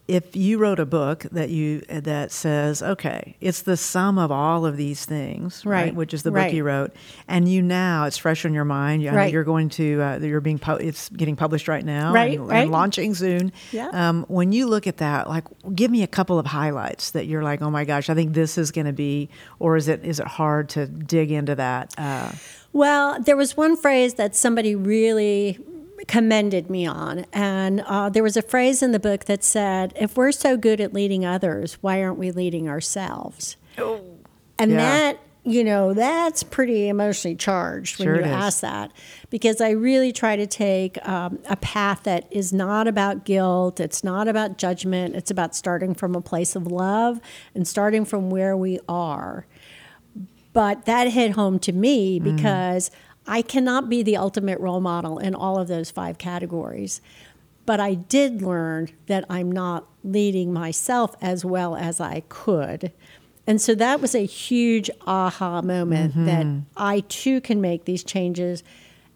if 0.08 0.37
you 0.37 0.58
wrote 0.58 0.79
a 0.79 0.87
book 0.87 1.26
that 1.32 1.50
you 1.50 1.81
that 1.88 2.31
says 2.31 2.82
okay 2.82 3.37
it's 3.41 3.62
the 3.62 3.76
sum 3.76 4.19
of 4.19 4.31
all 4.31 4.64
of 4.64 4.76
these 4.76 5.05
things 5.05 5.64
right, 5.64 5.87
right 5.87 5.94
which 5.94 6.14
is 6.14 6.23
the 6.23 6.31
book 6.31 6.38
right. 6.38 6.55
you 6.55 6.62
wrote 6.62 6.94
and 7.26 7.49
you 7.49 7.61
now 7.61 8.05
it's 8.05 8.17
fresh 8.17 8.44
in 8.44 8.55
your 8.55 8.64
mind 8.64 9.03
you, 9.03 9.11
right. 9.11 9.32
you're 9.32 9.44
going 9.44 9.69
to 9.69 10.00
uh, 10.00 10.19
you're 10.19 10.41
being 10.41 10.58
pu- 10.58 10.76
it's 10.76 11.08
getting 11.11 11.37
published 11.37 11.69
right 11.69 11.85
now 11.85 12.12
right, 12.12 12.38
and, 12.38 12.49
right. 12.49 12.62
and 12.62 12.70
launching 12.70 13.14
soon 13.14 13.53
yeah. 13.73 13.88
Um, 13.88 14.25
when 14.29 14.53
you 14.53 14.67
look 14.67 14.87
at 14.87 14.99
that 14.99 15.29
like 15.29 15.44
give 15.75 15.91
me 15.91 16.03
a 16.03 16.09
couple 16.09 16.38
of 16.38 16.47
highlights 16.47 17.11
that 17.11 17.26
you're 17.26 17.43
like 17.43 17.62
oh 17.62 17.70
my 17.70 17.85
gosh 17.85 18.09
i 18.09 18.14
think 18.14 18.35
this 18.35 18.59
is 18.59 18.70
going 18.70 18.87
to 18.87 18.93
be 18.93 19.29
or 19.59 19.76
is 19.76 19.88
it 19.88 20.05
is 20.05 20.20
it 20.20 20.26
hard 20.26 20.69
to 20.70 20.87
dig 20.87 21.31
into 21.31 21.55
that 21.55 21.94
uh, 21.99 22.31
well, 22.76 23.19
there 23.19 23.38
was 23.38 23.56
one 23.56 23.75
phrase 23.75 24.14
that 24.14 24.37
somebody 24.37 24.75
really 24.75 25.59
commended 26.08 26.71
me 26.71 26.87
on. 26.87 27.26
And 27.32 27.80
uh, 27.80 28.09
there 28.09 28.23
was 28.23 28.37
a 28.37 28.42
phrase 28.42 28.82
in 28.82 28.92
the 28.92 29.00
book 29.00 29.25
that 29.25 29.42
said, 29.42 29.92
if 29.97 30.16
we're 30.16 30.32
so 30.32 30.56
good 30.56 30.80
at 30.80 30.92
leading 30.92 31.25
others, 31.25 31.75
why 31.80 32.02
aren't 32.02 32.18
we 32.18 32.30
leading 32.30 32.68
ourselves? 32.68 33.56
Oh. 33.78 34.00
And 34.59 34.73
yeah. 34.73 34.76
that, 34.76 35.21
you 35.44 35.62
know, 35.62 35.94
that's 35.94 36.42
pretty 36.42 36.88
emotionally 36.88 37.37
charged 37.37 37.99
when 37.99 38.06
sure 38.06 38.16
you 38.16 38.25
ask 38.25 38.61
that. 38.61 38.90
Because 39.30 39.61
I 39.61 39.71
really 39.71 40.12
try 40.12 40.37
to 40.37 40.47
take 40.47 40.99
um, 41.06 41.38
a 41.49 41.56
path 41.56 42.02
that 42.04 42.26
is 42.30 42.52
not 42.52 42.88
about 42.88 43.25
guilt, 43.25 43.78
it's 43.78 44.02
not 44.02 44.28
about 44.28 44.59
judgment, 44.59 45.14
it's 45.14 45.30
about 45.30 45.54
starting 45.54 45.94
from 45.94 46.14
a 46.14 46.21
place 46.21 46.56
of 46.56 46.66
love 46.66 47.21
and 47.54 47.66
starting 47.66 48.04
from 48.04 48.30
where 48.30 48.56
we 48.56 48.80
are. 48.88 49.47
But 50.52 50.87
that 50.87 51.09
hit 51.09 51.32
home 51.32 51.59
to 51.61 51.73
me 51.73 52.18
mm. 52.18 52.37
because 52.37 52.88
mm. 52.88 52.94
I 53.26 53.42
cannot 53.42 53.88
be 53.88 54.02
the 54.02 54.16
ultimate 54.16 54.61
role 54.61 54.80
model 54.80 55.18
in 55.18 55.35
all 55.35 55.59
of 55.59 55.68
those 55.68 55.90
five 55.90 56.18
categories. 56.18 57.00
But 57.64 57.80
I 57.80 57.95
did 57.95 58.42
learn 58.42 58.90
that 59.06 59.25
I'm 59.28 59.50
not 59.50 59.87
leading 60.04 60.52
myself 60.52 61.16
as 61.21 61.45
well 61.45 61.75
as 61.75 62.00
I 62.00 62.23
could. 62.28 62.92
And 63.47 63.61
so 63.61 63.75
that 63.75 64.00
was 64.00 64.14
a 64.14 64.25
huge 64.25 64.90
aha 65.06 65.62
moment 65.62 66.14
mm-hmm. 66.14 66.26
that 66.26 66.62
I 66.76 67.00
too 67.00 67.40
can 67.40 67.61
make 67.61 67.85
these 67.85 68.04
changes 68.04 68.62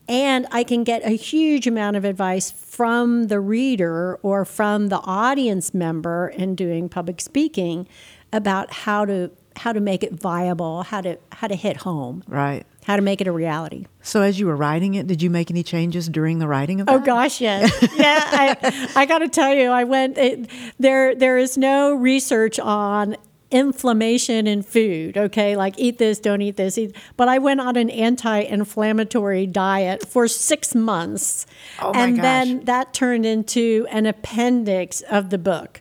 and 0.09 0.49
I 0.50 0.64
can 0.64 0.83
get 0.83 1.05
a 1.05 1.11
huge 1.11 1.69
amount 1.69 1.97
of 1.97 2.05
advice 2.05 2.50
from 2.50 3.29
the 3.29 3.38
reader 3.38 4.19
or 4.23 4.45
from 4.45 4.88
the 4.88 4.99
audience 4.99 5.73
member 5.73 6.29
in 6.29 6.57
doing 6.57 6.88
public 6.88 7.21
speaking 7.21 7.87
about 8.33 8.73
how 8.73 9.05
to 9.05 9.31
how 9.57 9.73
to 9.73 9.81
make 9.81 10.02
it 10.02 10.12
viable, 10.12 10.83
how 10.85 11.00
to 11.00 11.17
how 11.31 11.47
to 11.47 11.55
hit 11.55 11.79
home. 11.79 12.25
Right 12.26 12.67
how 12.85 12.97
to 12.97 13.03
make 13.03 13.21
it 13.21 13.27
a 13.27 13.33
reality. 13.33 13.87
So, 14.03 14.23
as 14.23 14.39
you 14.41 14.47
were 14.47 14.57
writing 14.57 14.95
it, 14.95 15.07
did 15.07 15.23
you 15.23 15.31
make 15.31 15.51
any 15.51 15.63
changes 15.63 16.09
during 16.09 16.39
the 16.39 16.49
writing 16.49 16.81
of 16.81 16.89
it? 16.89 16.93
Oh 16.93 16.99
gosh, 16.99 17.41
yes, 17.41 17.71
yeah. 17.97 18.21
I, 18.25 18.91
I 18.97 19.07
got 19.07 19.19
to 19.19 19.29
tell 19.29 19.55
you, 19.55 19.69
I 19.69 19.85
went. 19.85 20.19
It, 20.19 20.51
there, 20.79 21.15
there 21.15 21.39
is 21.39 21.59
no 21.59 21.95
research 21.95 22.59
on 22.59 23.17
inflammation 23.51 24.47
in 24.47 24.63
food. 24.63 25.19
Okay, 25.19 25.57
like 25.57 25.79
eat 25.79 25.99
this, 25.99 26.19
don't 26.19 26.41
eat 26.41 26.57
this. 26.57 26.79
Eat. 26.79 26.97
But 27.17 27.29
I 27.29 27.39
went 27.39 27.61
on 27.61 27.77
an 27.77 27.91
anti-inflammatory 27.91 29.47
diet 29.47 30.09
for 30.09 30.27
six 30.29 30.75
months, 30.75 31.47
oh 31.81 31.93
and 31.95 32.17
gosh. 32.17 32.23
then 32.23 32.65
that 32.65 32.95
turned 32.95 33.27
into 33.27 33.87
an 33.91 34.07
appendix 34.07 35.03
of 35.03 35.31
the 35.31 35.39
book 35.39 35.81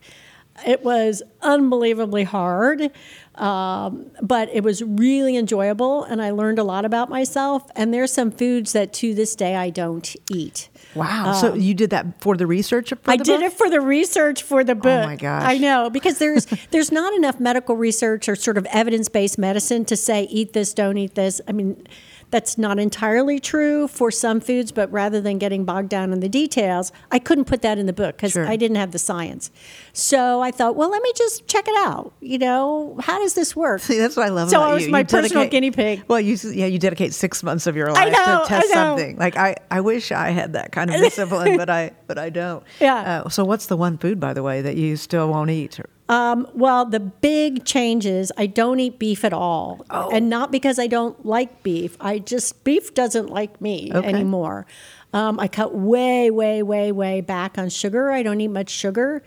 it 0.65 0.83
was 0.83 1.21
unbelievably 1.41 2.23
hard, 2.23 2.91
um, 3.39 4.11
but 4.21 4.49
it 4.53 4.63
was 4.63 4.83
really 4.83 5.37
enjoyable, 5.37 6.03
and 6.03 6.21
I 6.21 6.31
learned 6.31 6.59
a 6.59 6.63
lot 6.63 6.85
about 6.85 7.09
myself. 7.09 7.63
And 7.75 7.93
there's 7.93 8.11
some 8.11 8.31
foods 8.31 8.73
that 8.73 8.91
to 8.93 9.13
this 9.15 9.35
day 9.35 9.55
I 9.55 9.69
don't 9.69 10.15
eat. 10.29 10.69
Wow. 10.95 11.33
so 11.33 11.53
you 11.53 11.73
did 11.73 11.91
that 11.91 12.19
for 12.21 12.35
the 12.35 12.47
research? 12.47 12.89
For 12.89 12.95
Um, 12.95 13.01
I 13.07 13.17
the 13.17 13.23
did 13.23 13.41
book? 13.41 13.51
it 13.51 13.57
for 13.57 13.69
the 13.69 13.79
research 13.81 14.43
for 14.43 14.63
the 14.63 14.75
book. 14.75 15.03
Oh 15.03 15.05
my 15.05 15.15
gosh. 15.15 15.43
I 15.45 15.57
know 15.57 15.89
because 15.89 16.17
there's 16.19 16.45
there's 16.71 16.91
not 16.91 17.13
enough 17.13 17.39
medical 17.39 17.75
research 17.75 18.27
or 18.27 18.35
sort 18.35 18.57
of 18.57 18.65
evidence 18.67 19.07
based 19.09 19.37
medicine 19.37 19.85
to 19.85 19.95
say 19.95 20.23
eat 20.23 20.53
this, 20.53 20.73
don't 20.73 20.97
eat 20.97 21.15
this. 21.15 21.39
I 21.47 21.51
mean, 21.51 21.85
that's 22.31 22.57
not 22.57 22.77
entirely 22.79 23.39
true 23.39 23.87
for 23.87 24.11
some 24.11 24.39
foods, 24.39 24.71
but 24.71 24.91
rather 24.91 25.19
than 25.19 25.37
getting 25.39 25.65
bogged 25.65 25.89
down 25.89 26.13
in 26.13 26.19
the 26.19 26.29
details, 26.29 26.91
I 27.11 27.17
couldn't 27.19 27.45
put 27.45 27.61
that 27.63 27.77
in 27.79 27.85
the 27.87 27.93
book 27.93 28.17
because 28.17 28.33
Sure. 28.33 28.47
I 28.47 28.55
didn't 28.55 28.77
have 28.77 28.91
the 28.91 28.99
science. 28.99 29.49
So 29.93 30.41
I 30.41 30.51
thought, 30.51 30.75
well, 30.75 30.89
let 30.89 31.01
me 31.01 31.11
just 31.15 31.47
check 31.47 31.67
it 31.67 31.75
out. 31.77 32.13
You 32.21 32.37
know, 32.37 32.97
how 33.01 33.19
does 33.19 33.33
this 33.33 33.55
work? 33.55 33.81
See, 33.81 33.97
that's 33.97 34.15
what 34.15 34.25
I 34.27 34.29
love 34.29 34.49
So 34.49 34.57
about 34.59 34.69
I 34.69 34.73
was 34.75 34.85
you. 34.85 34.91
my 34.91 34.99
You 34.99 35.05
personal 35.05 35.43
dedicate- 35.43 35.51
guinea 35.51 35.71
pig. 35.71 36.03
Well, 36.07 36.19
you 36.19 36.37
yeah, 36.51 36.67
you 36.67 36.77
dedicate 36.79 37.13
six 37.13 37.41
months 37.43 37.65
of 37.67 37.75
your 37.75 37.91
life 37.91 38.13
know, 38.13 38.41
to 38.43 38.47
test 38.47 38.69
something. 38.69 39.17
Like 39.17 39.35
I, 39.35 39.55
I 39.71 39.81
wish 39.81 40.11
I 40.11 40.29
had 40.29 40.53
that 40.53 40.71
kind 40.71 40.89
of 40.93 40.97
discipline, 41.01 41.57
but 41.57 41.69
I, 41.69 41.91
but 42.07 42.17
I 42.17 42.29
don't. 42.29 42.63
Yeah. 42.79 43.23
Uh, 43.25 43.29
so 43.29 43.43
what's 43.43 43.65
the 43.65 43.77
one 43.77 43.97
food, 43.97 44.19
by 44.19 44.33
the 44.33 44.43
way, 44.43 44.61
that 44.61 44.77
you 44.77 44.97
still 44.97 45.29
won't 45.29 45.49
eat? 45.49 45.79
Um, 46.09 46.47
well, 46.55 46.85
the 46.85 46.99
big 46.99 47.65
change 47.65 48.05
is 48.07 48.33
I 48.35 48.47
don't 48.47 48.79
eat 48.79 48.97
beef 48.97 49.23
at 49.23 49.31
all. 49.31 49.85
Oh. 49.91 50.09
And 50.11 50.27
not 50.27 50.51
because 50.51 50.79
I 50.79 50.87
don't 50.87 51.23
like 51.25 51.61
beef. 51.61 51.95
I 52.01 52.17
just, 52.19 52.63
beef 52.63 52.93
doesn't 52.95 53.29
like 53.29 53.61
me 53.61 53.91
Okay. 53.93 54.07
anymore. 54.09 54.65
Um, 55.13 55.39
I 55.39 55.47
cut 55.47 55.73
way, 55.75 56.31
way, 56.31 56.63
way, 56.63 56.91
way 56.91 57.21
back 57.21 57.57
on 57.57 57.69
sugar. 57.69 58.11
I 58.11 58.23
don't 58.23 58.41
eat 58.41 58.47
much 58.49 58.69
sugar. 58.71 59.23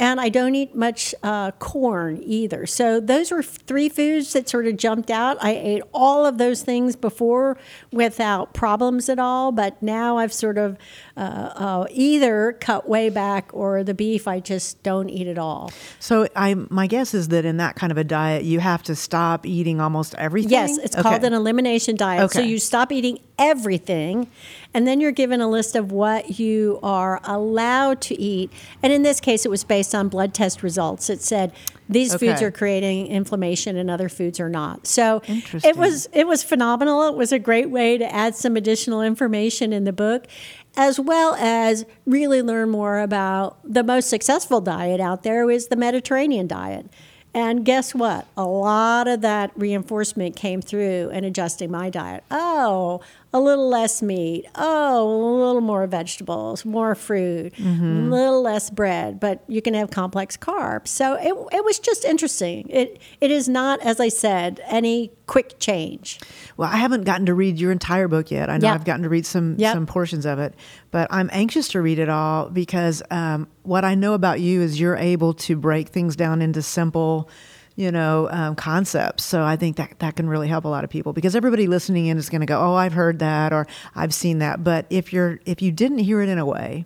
And 0.00 0.18
I 0.18 0.30
don't 0.30 0.54
eat 0.54 0.74
much 0.74 1.14
uh, 1.22 1.50
corn 1.52 2.22
either. 2.24 2.64
So 2.64 3.00
those 3.00 3.30
were 3.30 3.42
three 3.42 3.90
foods 3.90 4.32
that 4.32 4.48
sort 4.48 4.66
of 4.66 4.78
jumped 4.78 5.10
out. 5.10 5.36
I 5.42 5.50
ate 5.52 5.82
all 5.92 6.24
of 6.24 6.38
those 6.38 6.62
things 6.62 6.96
before 6.96 7.58
without 7.92 8.54
problems 8.54 9.10
at 9.10 9.18
all, 9.18 9.52
but 9.52 9.80
now 9.82 10.16
I've 10.16 10.32
sort 10.32 10.56
of 10.56 10.78
uh, 11.18 11.20
uh, 11.20 11.86
either 11.90 12.56
cut 12.60 12.88
way 12.88 13.10
back 13.10 13.50
or 13.52 13.84
the 13.84 13.92
beef 13.92 14.26
I 14.26 14.40
just 14.40 14.82
don't 14.82 15.10
eat 15.10 15.26
at 15.26 15.36
all. 15.36 15.70
So 15.98 16.26
I, 16.34 16.54
my 16.54 16.86
guess 16.86 17.12
is 17.12 17.28
that 17.28 17.44
in 17.44 17.58
that 17.58 17.76
kind 17.76 17.92
of 17.92 17.98
a 17.98 18.04
diet, 18.04 18.44
you 18.44 18.58
have 18.58 18.82
to 18.84 18.96
stop 18.96 19.44
eating 19.44 19.82
almost 19.82 20.14
everything. 20.14 20.50
Yes, 20.50 20.78
it's 20.78 20.96
called 20.96 21.24
an 21.24 21.34
elimination 21.34 21.96
diet. 21.96 22.30
So 22.30 22.40
you 22.40 22.58
stop 22.58 22.90
eating 22.90 23.18
everything, 23.38 24.30
and 24.72 24.86
then 24.86 25.00
you're 25.00 25.10
given 25.12 25.40
a 25.40 25.48
list 25.48 25.74
of 25.74 25.90
what 25.90 26.38
you 26.38 26.78
are 26.82 27.20
allowed 27.24 28.00
to 28.02 28.20
eat. 28.20 28.52
And 28.82 28.92
in 28.92 29.02
this 29.02 29.20
case, 29.20 29.44
it 29.44 29.50
was 29.50 29.64
based 29.64 29.94
on 29.94 30.08
blood 30.08 30.32
test 30.32 30.62
results. 30.62 31.10
It 31.10 31.20
said 31.22 31.52
these 31.88 32.14
foods 32.14 32.40
are 32.40 32.52
creating 32.52 33.08
inflammation 33.08 33.76
and 33.76 33.90
other 33.90 34.08
foods 34.08 34.38
are 34.38 34.48
not. 34.48 34.86
So 34.86 35.22
it 35.26 35.76
was 35.76 36.08
it 36.12 36.26
was 36.26 36.44
phenomenal. 36.44 37.08
It 37.08 37.16
was 37.16 37.32
a 37.32 37.38
great 37.38 37.70
way 37.70 37.98
to 37.98 38.14
add 38.14 38.36
some 38.36 38.56
additional 38.56 39.02
information 39.02 39.72
in 39.72 39.84
the 39.84 39.92
book. 39.92 40.26
As 40.76 41.00
well 41.00 41.34
as 41.34 41.84
really 42.06 42.42
learn 42.42 42.70
more 42.70 43.00
about 43.00 43.58
the 43.64 43.82
most 43.82 44.08
successful 44.08 44.60
diet 44.60 45.00
out 45.00 45.24
there 45.24 45.50
is 45.50 45.66
the 45.66 45.74
Mediterranean 45.74 46.46
diet. 46.46 46.86
And 47.32 47.64
guess 47.64 47.94
what? 47.94 48.26
A 48.36 48.44
lot 48.44 49.06
of 49.06 49.20
that 49.20 49.52
reinforcement 49.54 50.34
came 50.34 50.60
through 50.60 51.10
in 51.10 51.24
adjusting 51.24 51.70
my 51.70 51.88
diet. 51.88 52.24
Oh, 52.30 53.00
a 53.32 53.38
little 53.40 53.68
less 53.68 54.02
meat. 54.02 54.44
Oh, 54.56 55.06
a 55.08 55.44
little 55.46 55.60
more 55.60 55.86
vegetables, 55.86 56.64
more 56.64 56.94
fruit, 56.96 57.56
a 57.58 57.62
little 57.62 58.42
less 58.42 58.70
bread, 58.70 59.20
but 59.20 59.44
you 59.46 59.62
can 59.62 59.74
have 59.74 59.90
complex 59.90 60.36
carbs. 60.36 60.88
So 60.88 61.14
it, 61.14 61.32
it 61.56 61.64
was 61.64 61.78
just 61.78 62.04
interesting. 62.04 62.68
It 62.68 63.00
it 63.20 63.30
is 63.30 63.48
not, 63.48 63.80
as 63.82 64.00
I 64.00 64.08
said, 64.08 64.60
any 64.66 65.12
quick 65.26 65.60
change. 65.60 66.18
Well, 66.56 66.68
I 66.68 66.76
haven't 66.76 67.04
gotten 67.04 67.26
to 67.26 67.34
read 67.34 67.60
your 67.60 67.70
entire 67.70 68.08
book 68.08 68.32
yet. 68.32 68.50
I 68.50 68.58
know 68.58 68.66
Yeah. 68.68 68.74
I've 68.74 68.84
gotten 68.84 69.02
to 69.04 69.08
read 69.08 69.24
some 69.26 69.54
Yep. 69.58 69.74
some 69.74 69.86
portions 69.86 70.26
of 70.26 70.40
it, 70.40 70.54
but 70.90 71.06
I'm 71.12 71.30
anxious 71.32 71.68
to 71.68 71.80
read 71.80 72.00
it 72.00 72.08
all 72.08 72.50
because 72.50 73.00
um, 73.12 73.46
what 73.62 73.84
I 73.84 73.94
know 73.94 74.14
about 74.14 74.40
you 74.40 74.60
is 74.60 74.80
you're 74.80 74.96
able 74.96 75.34
to 75.34 75.54
break 75.56 75.90
things 75.90 76.16
down 76.16 76.42
into 76.42 76.62
simple, 76.62 77.28
you 77.80 77.90
know, 77.90 78.28
um, 78.30 78.54
concepts. 78.56 79.24
So 79.24 79.42
I 79.42 79.56
think 79.56 79.76
that 79.76 79.98
that 80.00 80.16
can 80.16 80.28
really 80.28 80.48
help 80.48 80.66
a 80.66 80.68
lot 80.68 80.84
of 80.84 80.90
people 80.90 81.14
because 81.14 81.34
everybody 81.34 81.66
listening 81.66 82.06
in 82.06 82.18
is 82.18 82.28
going 82.28 82.42
to 82.42 82.46
go, 82.46 82.60
"Oh, 82.60 82.74
I've 82.74 82.92
heard 82.92 83.20
that," 83.20 83.54
or 83.54 83.66
"I've 83.94 84.12
seen 84.12 84.38
that." 84.40 84.62
But 84.62 84.84
if 84.90 85.14
you're 85.14 85.40
if 85.46 85.62
you 85.62 85.72
didn't 85.72 85.98
hear 85.98 86.20
it 86.20 86.28
in 86.28 86.38
a 86.38 86.44
way 86.44 86.84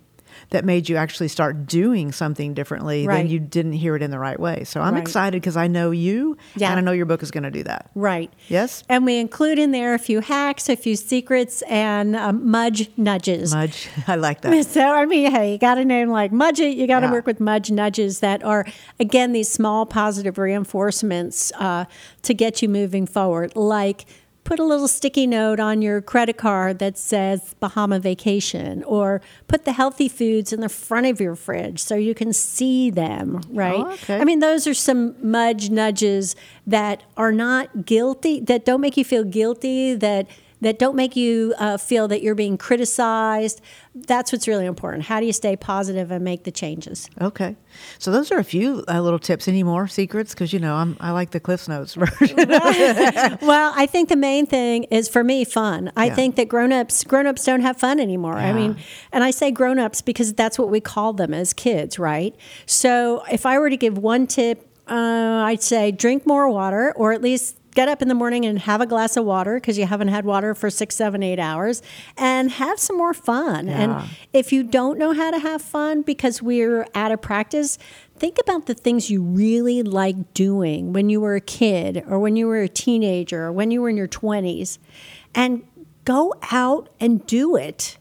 that 0.51 0.65
made 0.65 0.87
you 0.89 0.95
actually 0.95 1.27
start 1.27 1.65
doing 1.65 2.11
something 2.11 2.53
differently, 2.53 3.05
then 3.07 3.27
you 3.27 3.39
didn't 3.39 3.73
hear 3.73 3.95
it 3.95 4.01
in 4.01 4.11
the 4.11 4.19
right 4.19 4.39
way. 4.39 4.63
So 4.63 4.81
I'm 4.81 4.93
Right. 4.93 5.01
excited 5.01 5.41
because 5.41 5.57
I 5.57 5.67
know 5.67 5.91
you, 5.91 6.37
Yeah. 6.55 6.69
and 6.71 6.79
I 6.79 6.81
know 6.81 6.91
your 6.91 7.05
book 7.05 7.23
is 7.23 7.31
going 7.31 7.43
to 7.43 7.51
do 7.51 7.63
that. 7.63 7.89
Right. 7.95 8.31
Yes. 8.47 8.83
And 8.89 9.05
we 9.05 9.17
include 9.17 9.59
in 9.59 9.71
there 9.71 9.93
a 9.93 9.99
few 9.99 10.21
hacks, 10.21 10.69
a 10.69 10.75
few 10.75 10.95
secrets, 10.95 11.61
and 11.63 12.15
um, 12.15 12.49
mudge 12.49 12.89
nudges. 12.97 13.53
Mudge. 13.53 13.89
I 14.07 14.15
like 14.15 14.41
that. 14.41 14.65
So 14.67 14.81
I 14.81 15.05
mean, 15.05 15.31
hey, 15.31 15.51
you 15.53 15.57
got 15.57 15.77
a 15.77 15.85
name 15.85 16.09
like 16.09 16.31
Mudgett. 16.31 16.75
You 16.75 16.87
got 16.87 17.01
to 17.01 17.07
Yeah. 17.07 17.11
work 17.11 17.25
with 17.25 17.39
Mudge 17.39 17.71
nudges 17.71 18.19
that 18.19 18.43
are 18.43 18.65
again 18.99 19.31
these 19.33 19.49
small 19.49 19.85
positive 19.85 20.37
reinforcements 20.37 21.51
uh, 21.59 21.85
to 22.23 22.33
get 22.33 22.61
you 22.61 22.69
moving 22.69 23.05
forward. 23.05 23.55
Like 23.55 24.05
put 24.45 24.59
a 24.59 24.63
little 24.63 24.87
sticky 24.87 25.27
note 25.27 25.59
on 25.59 25.81
your 25.81 26.01
credit 26.01 26.37
card 26.37 26.79
that 26.79 26.97
says 26.97 27.55
Bahama 27.59 27.99
Vacation, 27.99 28.83
or 28.83 29.19
put 29.47 29.65
the 29.65 29.73
healthy 29.73 30.07
foods 30.07 30.53
in 30.53 30.61
the 30.61 30.69
front 30.69 31.07
of 31.07 31.19
your 31.19 31.35
fridge 31.35 31.81
so 31.81 31.95
you 31.95 32.15
can 32.15 32.31
see 32.31 32.89
them. 32.89 33.41
Right. 33.49 33.75
Oh, 33.75 33.91
okay. 33.93 34.19
I 34.19 34.23
mean, 34.23 34.39
those 34.39 34.67
are 34.67 34.73
some 34.73 35.15
Mudge 35.21 35.69
nudges 35.69 36.35
that 36.65 37.03
are 37.17 37.31
not 37.31 37.85
guilty, 37.85 38.39
that 38.41 38.63
don't 38.63 38.79
make 38.79 38.95
you 38.95 39.03
feel 39.03 39.23
guilty. 39.23 39.95
That 39.95 40.27
that 40.65 40.79
don't 40.79 40.95
make 40.95 41.15
you 41.15 41.53
uh, 41.57 41.77
feel 41.77 42.07
that 42.09 42.21
you're 42.21 42.35
being 42.35 42.57
criticized. 42.57 43.61
That's 43.95 44.31
what's 44.31 44.47
really 44.47 44.65
important. 44.65 45.03
How 45.05 45.19
do 45.19 45.25
you 45.25 45.31
stay 45.33 45.55
positive 45.55 46.11
and 46.11 46.23
make 46.23 46.43
the 46.43 46.51
changes? 46.51 47.09
Okay, 47.21 47.55
so 47.97 48.11
those 48.11 48.31
are 48.31 48.37
a 48.39 48.43
few 48.43 48.83
uh, 48.87 48.99
little 49.01 49.19
tips. 49.19 49.47
Any 49.47 49.63
more 49.63 49.87
secrets? 49.87 50.33
Because 50.33 50.51
you 50.51 50.59
know, 50.59 50.75
I'm 50.75 50.97
I 50.99 51.11
like 51.11 51.31
the 51.31 51.39
Cliff's 51.39 51.67
Notes 51.67 51.93
version. 52.03 52.35
well, 53.41 53.73
I 53.75 53.85
think 53.89 54.09
the 54.09 54.15
main 54.15 54.45
thing 54.45 54.83
is 54.85 55.07
for 55.07 55.23
me 55.23 55.45
fun. 55.45 55.91
I 55.95 56.07
Yeah. 56.07 56.15
think 56.15 56.35
that 56.35 56.47
grown-ups 56.49 57.03
grown-ups 57.05 57.45
don't 57.45 57.61
have 57.61 57.77
fun 57.77 57.99
anymore. 57.99 58.35
I 58.37 58.51
mean, 58.53 58.77
and 59.13 59.23
I 59.23 59.31
say 59.31 59.51
grown-ups 59.51 60.01
because 60.01 60.33
that's 60.33 60.59
what 60.59 60.69
we 60.69 60.79
call 60.81 61.13
them 61.13 61.33
as 61.33 61.53
kids, 61.53 61.97
right? 61.99 62.35
So, 62.65 63.23
if 63.31 63.45
I 63.45 63.57
were 63.59 63.69
to 63.69 63.77
give 63.77 63.97
one 63.97 64.27
tip, 64.27 64.67
uh, 64.87 64.93
I'd 65.45 65.63
say 65.63 65.91
drink 65.91 66.25
more 66.27 66.49
water 66.49 66.93
or 66.95 67.11
at 67.13 67.21
least 67.21 67.57
get 67.75 67.89
up 67.89 68.01
in 68.01 68.07
the 68.07 68.15
morning 68.15 68.45
and 68.45 68.57
have 68.59 68.81
a 68.81 68.85
glass 68.85 69.15
of 69.17 69.25
water 69.25 69.55
because 69.55 69.77
you 69.77 69.85
haven't 69.85 70.07
had 70.07 70.25
water 70.25 70.55
for 70.55 70.69
six, 70.69 70.95
seven, 70.95 71.21
eight 71.21 71.39
hours 71.39 71.81
and 72.17 72.49
have 72.51 72.79
some 72.79 72.97
more 72.97 73.13
fun. 73.13 73.67
Yeah. 73.67 74.01
And 74.01 74.09
if 74.33 74.51
you 74.51 74.63
don't 74.63 74.97
know 74.97 75.13
how 75.13 75.29
to 75.29 75.37
have 75.37 75.61
fun 75.61 76.01
because 76.01 76.41
we're 76.41 76.87
out 76.95 77.11
of 77.11 77.21
practice, 77.21 77.77
think 78.17 78.37
about 78.39 78.65
the 78.65 78.73
things 78.73 79.11
you 79.11 79.21
really 79.21 79.83
like 79.83 80.33
doing 80.33 80.93
when 80.93 81.09
you 81.09 81.19
were 81.19 81.35
a 81.35 81.41
kid 81.41 82.03
or 82.09 82.17
when 82.17 82.35
you 82.35 82.47
were 82.47 82.61
a 82.61 82.69
teenager 82.69 83.45
or 83.45 83.51
when 83.51 83.69
you 83.71 83.81
were 83.81 83.89
in 83.89 83.97
your 83.97 84.07
20s 84.07 84.79
and 85.35 85.63
go 86.05 86.33
out 86.51 86.89
and 86.99 87.25
do 87.27 87.55
it 87.55 87.97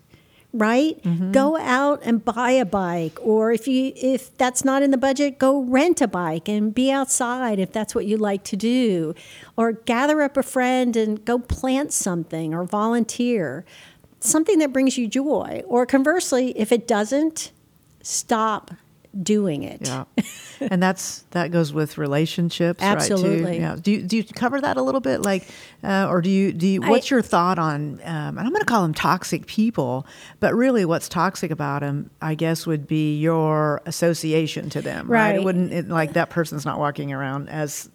right? 0.55 1.03
Mm-hmm. 1.03 1.33
Go 1.33 1.59
out 1.59 2.01
and 2.05 2.25
buy 2.25 2.53
a 2.53 2.65
bike 2.65 3.19
or 3.21 3.53
if 3.53 3.67
you 3.67 3.93
if 3.97 4.35
that's 4.39 4.65
not 4.65 4.83
in 4.83 4.93
the 4.93 4.97
budget 4.97 5.39
go 5.39 5.61
rent 5.61 6.01
a 6.01 6.07
bike 6.07 6.49
and 6.49 6.73
be 6.73 6.91
outside 6.91 7.59
if 7.59 7.73
that's 7.73 7.95
what 7.95 8.07
you 8.07 8.17
like 8.17 8.45
to 8.45 8.57
do. 8.57 9.15
Or 9.57 9.73
gather 9.73 10.23
up 10.23 10.37
a 10.37 10.43
friend 10.43 10.97
and 10.97 11.23
go 11.25 11.39
plant 11.39 11.93
something 11.93 12.55
or 12.55 12.65
volunteer 12.65 13.65
something 14.21 14.59
that 14.61 14.73
brings 14.73 14.97
you 14.97 15.09
joy. 15.09 15.63
Or 15.67 15.85
conversely 15.85 16.59
if 16.59 16.73
it 16.73 16.87
doesn't 16.87 17.51
stop 18.01 18.71
doing 19.23 19.63
it 19.63 19.87
yeah, 19.87 20.05
and 20.61 20.83
that's 20.83 21.25
that 21.31 21.51
goes 21.51 21.73
with 21.73 21.99
relationships, 21.99 22.83
Right, 22.83 22.97
Absolutely. 22.97 23.57
too? 23.57 23.61
Yeah. 23.61 23.77
Do 23.81 23.91
you 23.93 24.03
do 24.03 24.17
you 24.17 24.25
cover 24.25 24.61
that 24.61 24.77
a 24.77 24.83
little 24.83 25.01
bit, 25.01 25.23
like, 25.23 25.47
uh, 25.83 26.07
or 26.09 26.21
do 26.21 26.31
you 26.31 26.53
do 26.53 26.67
you? 26.67 26.81
What's 26.81 27.11
your 27.11 27.23
thought 27.23 27.59
on? 27.59 28.01
Um, 28.05 28.39
and 28.39 28.41
I'm 28.41 28.51
going 28.51 28.61
to 28.61 28.67
call 28.67 28.83
them 28.83 28.95
toxic 28.95 29.47
people, 29.47 30.07
but 30.41 30.55
really, 30.55 30.85
what's 30.85 31.09
toxic 31.09 31.51
about 31.51 31.81
them, 31.81 32.11
I 32.21 32.35
guess, 32.35 32.67
would 32.67 32.87
be 32.87 33.19
your 33.19 33.83
association 33.87 34.71
to 34.71 34.83
them, 34.83 35.09
right? 35.11 35.37
It 35.37 35.45
wouldn't 35.45 35.73
it, 35.73 35.89
like 35.89 36.15
that 36.15 36.31
person's 36.31 36.65
not 36.65 36.79
walking 36.79 37.13
around 37.13 37.49
as 37.49 37.91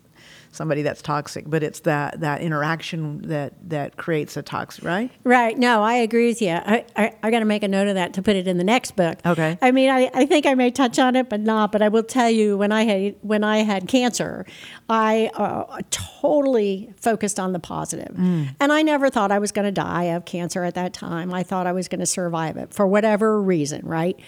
somebody 0.51 0.81
that's 0.81 1.01
toxic, 1.01 1.45
but 1.47 1.63
it's 1.63 1.81
that 1.81 2.19
that 2.21 2.41
interaction 2.41 3.21
that 3.27 3.53
that 3.69 3.97
creates 3.97 4.35
a 4.37 4.41
toxic, 4.41 4.83
right? 4.83 5.11
Right. 5.23 5.57
No, 5.57 5.83
I 5.83 5.95
agree 5.95 6.27
with 6.27 6.41
you. 6.41 6.51
I, 6.51 6.85
I, 6.95 7.15
I 7.23 7.31
got 7.31 7.39
to 7.39 7.45
make 7.45 7.63
a 7.63 7.67
note 7.67 7.87
of 7.87 7.95
that 7.95 8.13
to 8.13 8.21
put 8.21 8.35
it 8.35 8.47
in 8.47 8.57
the 8.57 8.63
next 8.63 8.95
book. 8.95 9.19
Okay. 9.25 9.57
I 9.61 9.71
mean, 9.71 9.89
I, 9.89 10.09
I 10.13 10.25
think 10.25 10.45
I 10.45 10.55
may 10.55 10.71
touch 10.71 10.99
on 10.99 11.15
it, 11.15 11.29
but 11.29 11.39
not. 11.39 11.71
But 11.71 11.81
I 11.81 11.89
will 11.89 12.03
tell 12.03 12.29
you, 12.29 12.57
when 12.57 12.71
I 12.71 12.83
had 12.83 13.15
when 13.21 13.43
I 13.43 13.57
had 13.59 13.87
cancer, 13.87 14.45
I 14.89 15.29
uh, 15.35 15.81
totally 15.91 16.93
focused 16.97 17.39
on 17.39 17.53
the 17.53 17.59
positive. 17.59 18.15
and 18.17 18.73
I 18.73 18.81
never 18.81 19.09
thought 19.09 19.31
I 19.31 19.39
was 19.39 19.51
going 19.51 19.65
to 19.65 19.71
die 19.71 20.03
of 20.05 20.25
cancer 20.25 20.63
at 20.63 20.75
that 20.75 20.93
time. 20.93 21.33
I 21.33 21.43
thought 21.43 21.67
I 21.67 21.71
was 21.71 21.87
going 21.87 21.99
to 21.99 22.05
survive 22.05 22.57
it 22.57 22.73
for 22.73 22.87
whatever 22.87 23.41
reason, 23.41 23.85
right? 23.85 24.19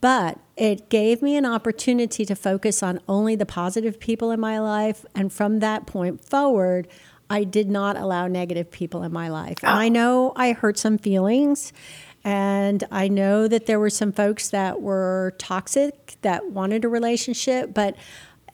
But 0.00 0.38
it 0.56 0.88
gave 0.88 1.20
me 1.20 1.36
an 1.36 1.44
opportunity 1.44 2.24
to 2.24 2.34
focus 2.34 2.82
on 2.82 3.00
only 3.08 3.36
the 3.36 3.46
positive 3.46 4.00
people 4.00 4.30
in 4.30 4.40
my 4.40 4.58
life. 4.58 5.04
And 5.14 5.32
from 5.32 5.58
that 5.60 5.86
point 5.86 6.24
forward, 6.24 6.88
I 7.28 7.44
did 7.44 7.70
not 7.70 7.96
allow 7.96 8.26
negative 8.26 8.70
people 8.70 9.02
in 9.02 9.12
my 9.12 9.28
life. 9.28 9.58
And 9.62 9.70
I 9.78 9.88
know 9.88 10.32
I 10.36 10.52
hurt 10.52 10.78
some 10.78 10.98
feelings. 10.98 11.72
And 12.24 12.84
I 12.90 13.08
know 13.08 13.48
that 13.48 13.66
there 13.66 13.80
were 13.80 13.90
some 13.90 14.12
folks 14.12 14.50
that 14.50 14.82
were 14.82 15.34
toxic 15.38 16.16
that 16.22 16.50
wanted 16.50 16.84
a 16.84 16.88
relationship, 16.88 17.72
but 17.72 17.96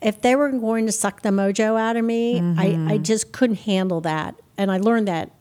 if 0.01 0.21
they 0.21 0.35
were 0.35 0.49
going 0.51 0.85
to 0.85 0.91
suck 0.91 1.21
the 1.21 1.29
mojo 1.29 1.77
out 1.77 1.97
of 1.97 2.05
me, 2.05 2.39
I, 2.39 2.93
I 2.93 2.97
just 2.97 3.31
couldn't 3.33 3.57
handle 3.57 3.99
that. 4.01 4.35
And 4.57 4.71
I 4.71 4.77
learned 4.77 5.07
that 5.09 5.31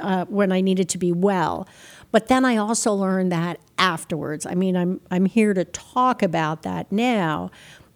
uh, 0.00 0.24
when 0.24 0.50
I 0.50 0.62
needed 0.62 0.88
to 0.88 0.98
be 0.98 1.12
well. 1.12 1.68
But 2.12 2.28
then 2.28 2.44
I 2.44 2.56
also 2.56 2.92
learned 2.92 3.30
that 3.32 3.58
afterwards. 3.78 4.46
I 4.46 4.54
mean, 4.54 4.76
I'm 4.76 5.00
I'm 5.10 5.26
here 5.26 5.54
to 5.54 5.64
talk 5.64 6.22
about 6.22 6.62
that 6.62 6.90
now. 6.90 7.50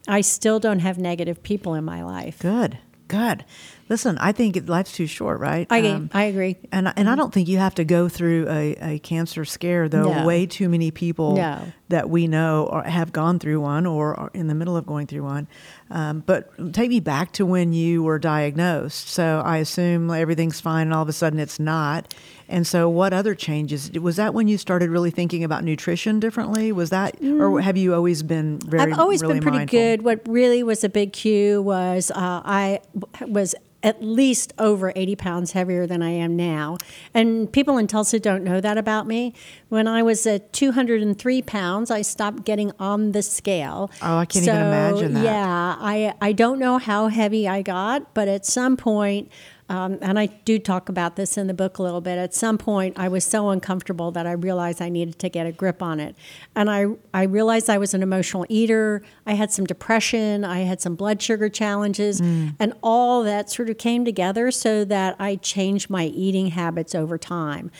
I 0.06 0.20
still 0.20 0.60
don't 0.60 0.80
have 0.80 0.98
negative 0.98 1.42
people 1.42 1.74
in 1.74 1.84
my 1.84 2.02
life. 2.04 2.38
Good, 2.38 2.78
good. 3.08 3.44
Listen, 3.88 4.16
I 4.18 4.32
think 4.32 4.66
life's 4.66 4.92
too 4.92 5.06
short, 5.06 5.40
right? 5.40 5.66
I 5.68 5.80
um, 5.88 6.10
I 6.14 6.24
agree. 6.24 6.56
And 6.72 6.92
and 6.96 7.08
I 7.08 7.14
don't 7.16 7.32
think 7.34 7.48
you 7.48 7.58
have 7.58 7.74
to 7.76 7.84
go 7.84 8.08
through 8.08 8.46
a, 8.48 8.76
a 8.94 8.98
cancer 9.00 9.44
scare, 9.44 9.88
though. 9.88 10.10
No. 10.12 10.26
Way 10.26 10.46
too 10.46 10.68
many 10.70 10.90
people 10.90 11.36
No. 11.36 11.66
that 11.88 12.08
we 12.08 12.26
know 12.26 12.66
or 12.70 12.82
have 12.82 13.12
gone 13.12 13.38
through 13.38 13.60
one 13.60 13.84
or 13.84 14.18
are 14.18 14.30
in 14.32 14.46
the 14.46 14.54
middle 14.54 14.76
of 14.76 14.86
going 14.86 15.06
through 15.06 15.24
one. 15.24 15.48
Um, 15.90 16.20
but 16.24 16.72
take 16.72 16.88
me 16.88 17.00
back 17.00 17.32
to 17.32 17.44
when 17.44 17.72
you 17.74 18.02
were 18.02 18.18
diagnosed. 18.18 19.08
So 19.08 19.42
I 19.44 19.58
assume 19.58 20.10
everything's 20.10 20.60
fine, 20.60 20.86
and 20.86 20.94
all 20.94 21.02
of 21.02 21.08
a 21.08 21.12
sudden 21.12 21.38
it's 21.38 21.60
not. 21.60 22.14
And 22.48 22.66
so, 22.66 22.88
what 22.88 23.12
other 23.12 23.34
changes? 23.34 23.90
Was 23.92 24.16
that 24.16 24.34
when 24.34 24.48
you 24.48 24.58
started 24.58 24.90
really 24.90 25.10
thinking 25.10 25.44
about 25.44 25.64
nutrition 25.64 26.20
differently? 26.20 26.72
Was 26.72 26.90
that, 26.90 27.22
or 27.22 27.60
have 27.60 27.76
you 27.76 27.94
always 27.94 28.22
been 28.22 28.58
very? 28.60 28.90
Mm. 28.90 28.92
I've 28.92 28.98
always 28.98 29.22
really 29.22 29.34
been 29.34 29.42
pretty 29.42 29.58
mindful? 29.58 29.78
good. 29.78 30.02
What 30.02 30.20
really 30.26 30.62
was 30.62 30.84
a 30.84 30.88
big 30.88 31.12
cue 31.12 31.62
was 31.62 32.10
uh, 32.10 32.42
I 32.44 32.80
was 33.26 33.54
at 33.84 34.02
least 34.02 34.54
over 34.58 34.92
80 34.96 35.14
pounds 35.14 35.52
heavier 35.52 35.86
than 35.86 36.02
I 36.02 36.08
am 36.10 36.34
now. 36.34 36.78
And 37.12 37.52
people 37.52 37.76
in 37.76 37.86
Tulsa 37.86 38.18
don't 38.18 38.42
know 38.42 38.60
that 38.60 38.78
about 38.78 39.06
me. 39.06 39.34
When 39.68 39.86
I 39.86 40.02
was 40.02 40.26
at 40.26 40.52
203 40.54 41.42
pounds, 41.42 41.90
I 41.90 42.00
stopped 42.00 42.44
getting 42.44 42.72
on 42.80 43.12
the 43.12 43.22
scale. 43.22 43.90
Oh, 44.00 44.16
I 44.16 44.24
can't 44.24 44.46
even 44.46 44.56
imagine 44.56 45.14
that. 45.14 45.24
Yeah, 45.24 45.76
I, 45.78 46.14
I 46.20 46.32
don't 46.32 46.58
know 46.58 46.78
how 46.78 47.08
heavy 47.08 47.46
I 47.46 47.60
got, 47.60 48.14
but 48.14 48.26
at 48.26 48.46
some 48.46 48.78
point, 48.78 49.30
um, 49.68 49.98
and 50.02 50.18
I 50.18 50.26
do 50.26 50.58
talk 50.58 50.88
about 50.88 51.16
this 51.16 51.38
in 51.38 51.46
the 51.46 51.54
book 51.54 51.78
a 51.78 51.82
little 51.82 52.02
bit. 52.02 52.18
At 52.18 52.34
some 52.34 52.58
point, 52.58 52.98
I 52.98 53.08
was 53.08 53.24
so 53.24 53.48
uncomfortable 53.48 54.10
that 54.10 54.26
I 54.26 54.32
realized 54.32 54.82
I 54.82 54.90
needed 54.90 55.18
to 55.20 55.28
get 55.30 55.46
a 55.46 55.52
grip 55.52 55.82
on 55.82 56.00
it. 56.00 56.16
And 56.54 56.70
I, 56.70 56.86
I 57.14 57.22
realized 57.22 57.70
I 57.70 57.78
was 57.78 57.94
an 57.94 58.02
emotional 58.02 58.44
eater. 58.50 59.02
I 59.26 59.34
had 59.34 59.50
some 59.50 59.64
depression. 59.64 60.44
I 60.44 60.60
had 60.60 60.82
some 60.82 60.96
blood 60.96 61.22
sugar 61.22 61.48
challenges. 61.48 62.20
And 62.20 62.74
all 62.82 63.22
that 63.22 63.50
sort 63.50 63.70
of 63.70 63.78
came 63.78 64.04
together 64.04 64.50
so 64.50 64.84
that 64.84 65.16
I 65.18 65.36
changed 65.36 65.88
my 65.88 66.04
eating 66.06 66.48
habits 66.48 66.94
over 66.94 67.16
time. 67.16 67.70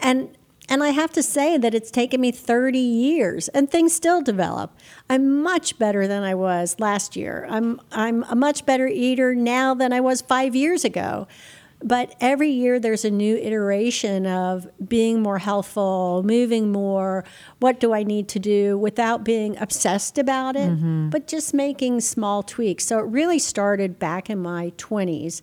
And 0.00 0.36
and 0.68 0.82
I 0.82 0.90
have 0.90 1.12
to 1.12 1.22
say 1.22 1.58
that 1.58 1.74
it's 1.74 1.90
taken 1.90 2.20
me 2.20 2.32
30 2.32 2.78
years 2.78 3.48
and 3.48 3.70
things 3.70 3.94
still 3.94 4.22
develop. 4.22 4.76
I'm 5.10 5.42
much 5.42 5.78
better 5.78 6.06
than 6.08 6.22
I 6.22 6.34
was 6.34 6.76
last 6.78 7.16
year. 7.16 7.46
I'm, 7.50 7.80
I'm 7.92 8.22
a 8.24 8.34
much 8.34 8.64
better 8.64 8.86
eater 8.86 9.34
now 9.34 9.74
than 9.74 9.92
I 9.92 10.00
was 10.00 10.22
five 10.22 10.54
years 10.54 10.84
ago. 10.84 11.26
But 11.82 12.14
every 12.18 12.48
year 12.48 12.80
there's 12.80 13.04
a 13.04 13.10
new 13.10 13.36
iteration 13.36 14.26
of 14.26 14.66
being 14.88 15.20
more 15.20 15.38
healthful, 15.38 16.22
moving 16.24 16.72
more. 16.72 17.24
What 17.58 17.78
do 17.78 17.92
I 17.92 18.04
need 18.04 18.26
to 18.28 18.38
do 18.38 18.78
without 18.78 19.22
being 19.22 19.58
obsessed 19.58 20.16
about 20.16 20.56
it, 20.56 20.70
mm-hmm. 20.70 21.10
but 21.10 21.26
just 21.26 21.52
making 21.52 22.00
small 22.00 22.42
tweaks. 22.42 22.86
So 22.86 23.00
it 23.00 23.02
really 23.02 23.38
started 23.38 23.98
back 23.98 24.30
in 24.30 24.38
my 24.38 24.72
20s 24.78 25.42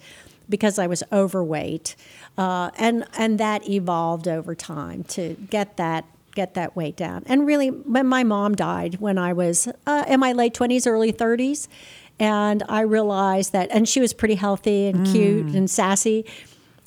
because 0.51 0.77
I 0.77 0.85
was 0.85 1.01
overweight, 1.11 1.95
uh, 2.37 2.69
and 2.77 3.05
and 3.17 3.39
that 3.39 3.67
evolved 3.67 4.27
over 4.27 4.53
time 4.53 5.03
to 5.05 5.35
get 5.49 5.77
that 5.77 6.05
get 6.35 6.53
that 6.53 6.75
weight 6.75 6.95
down. 6.95 7.23
And 7.25 7.47
really, 7.47 7.69
when 7.69 8.05
my 8.05 8.23
mom 8.23 8.55
died 8.55 8.97
when 8.99 9.17
I 9.17 9.33
was 9.33 9.67
uh, 9.87 10.05
in 10.07 10.19
my 10.19 10.31
late 10.33 10.53
twenties, 10.53 10.85
early 10.85 11.11
thirties, 11.11 11.67
and 12.19 12.61
I 12.69 12.81
realized 12.81 13.51
that, 13.53 13.69
and 13.71 13.89
she 13.89 13.99
was 13.99 14.13
pretty 14.13 14.35
healthy 14.35 14.85
and 14.85 15.07
cute 15.07 15.47
and 15.55 15.67
sassy. 15.69 16.25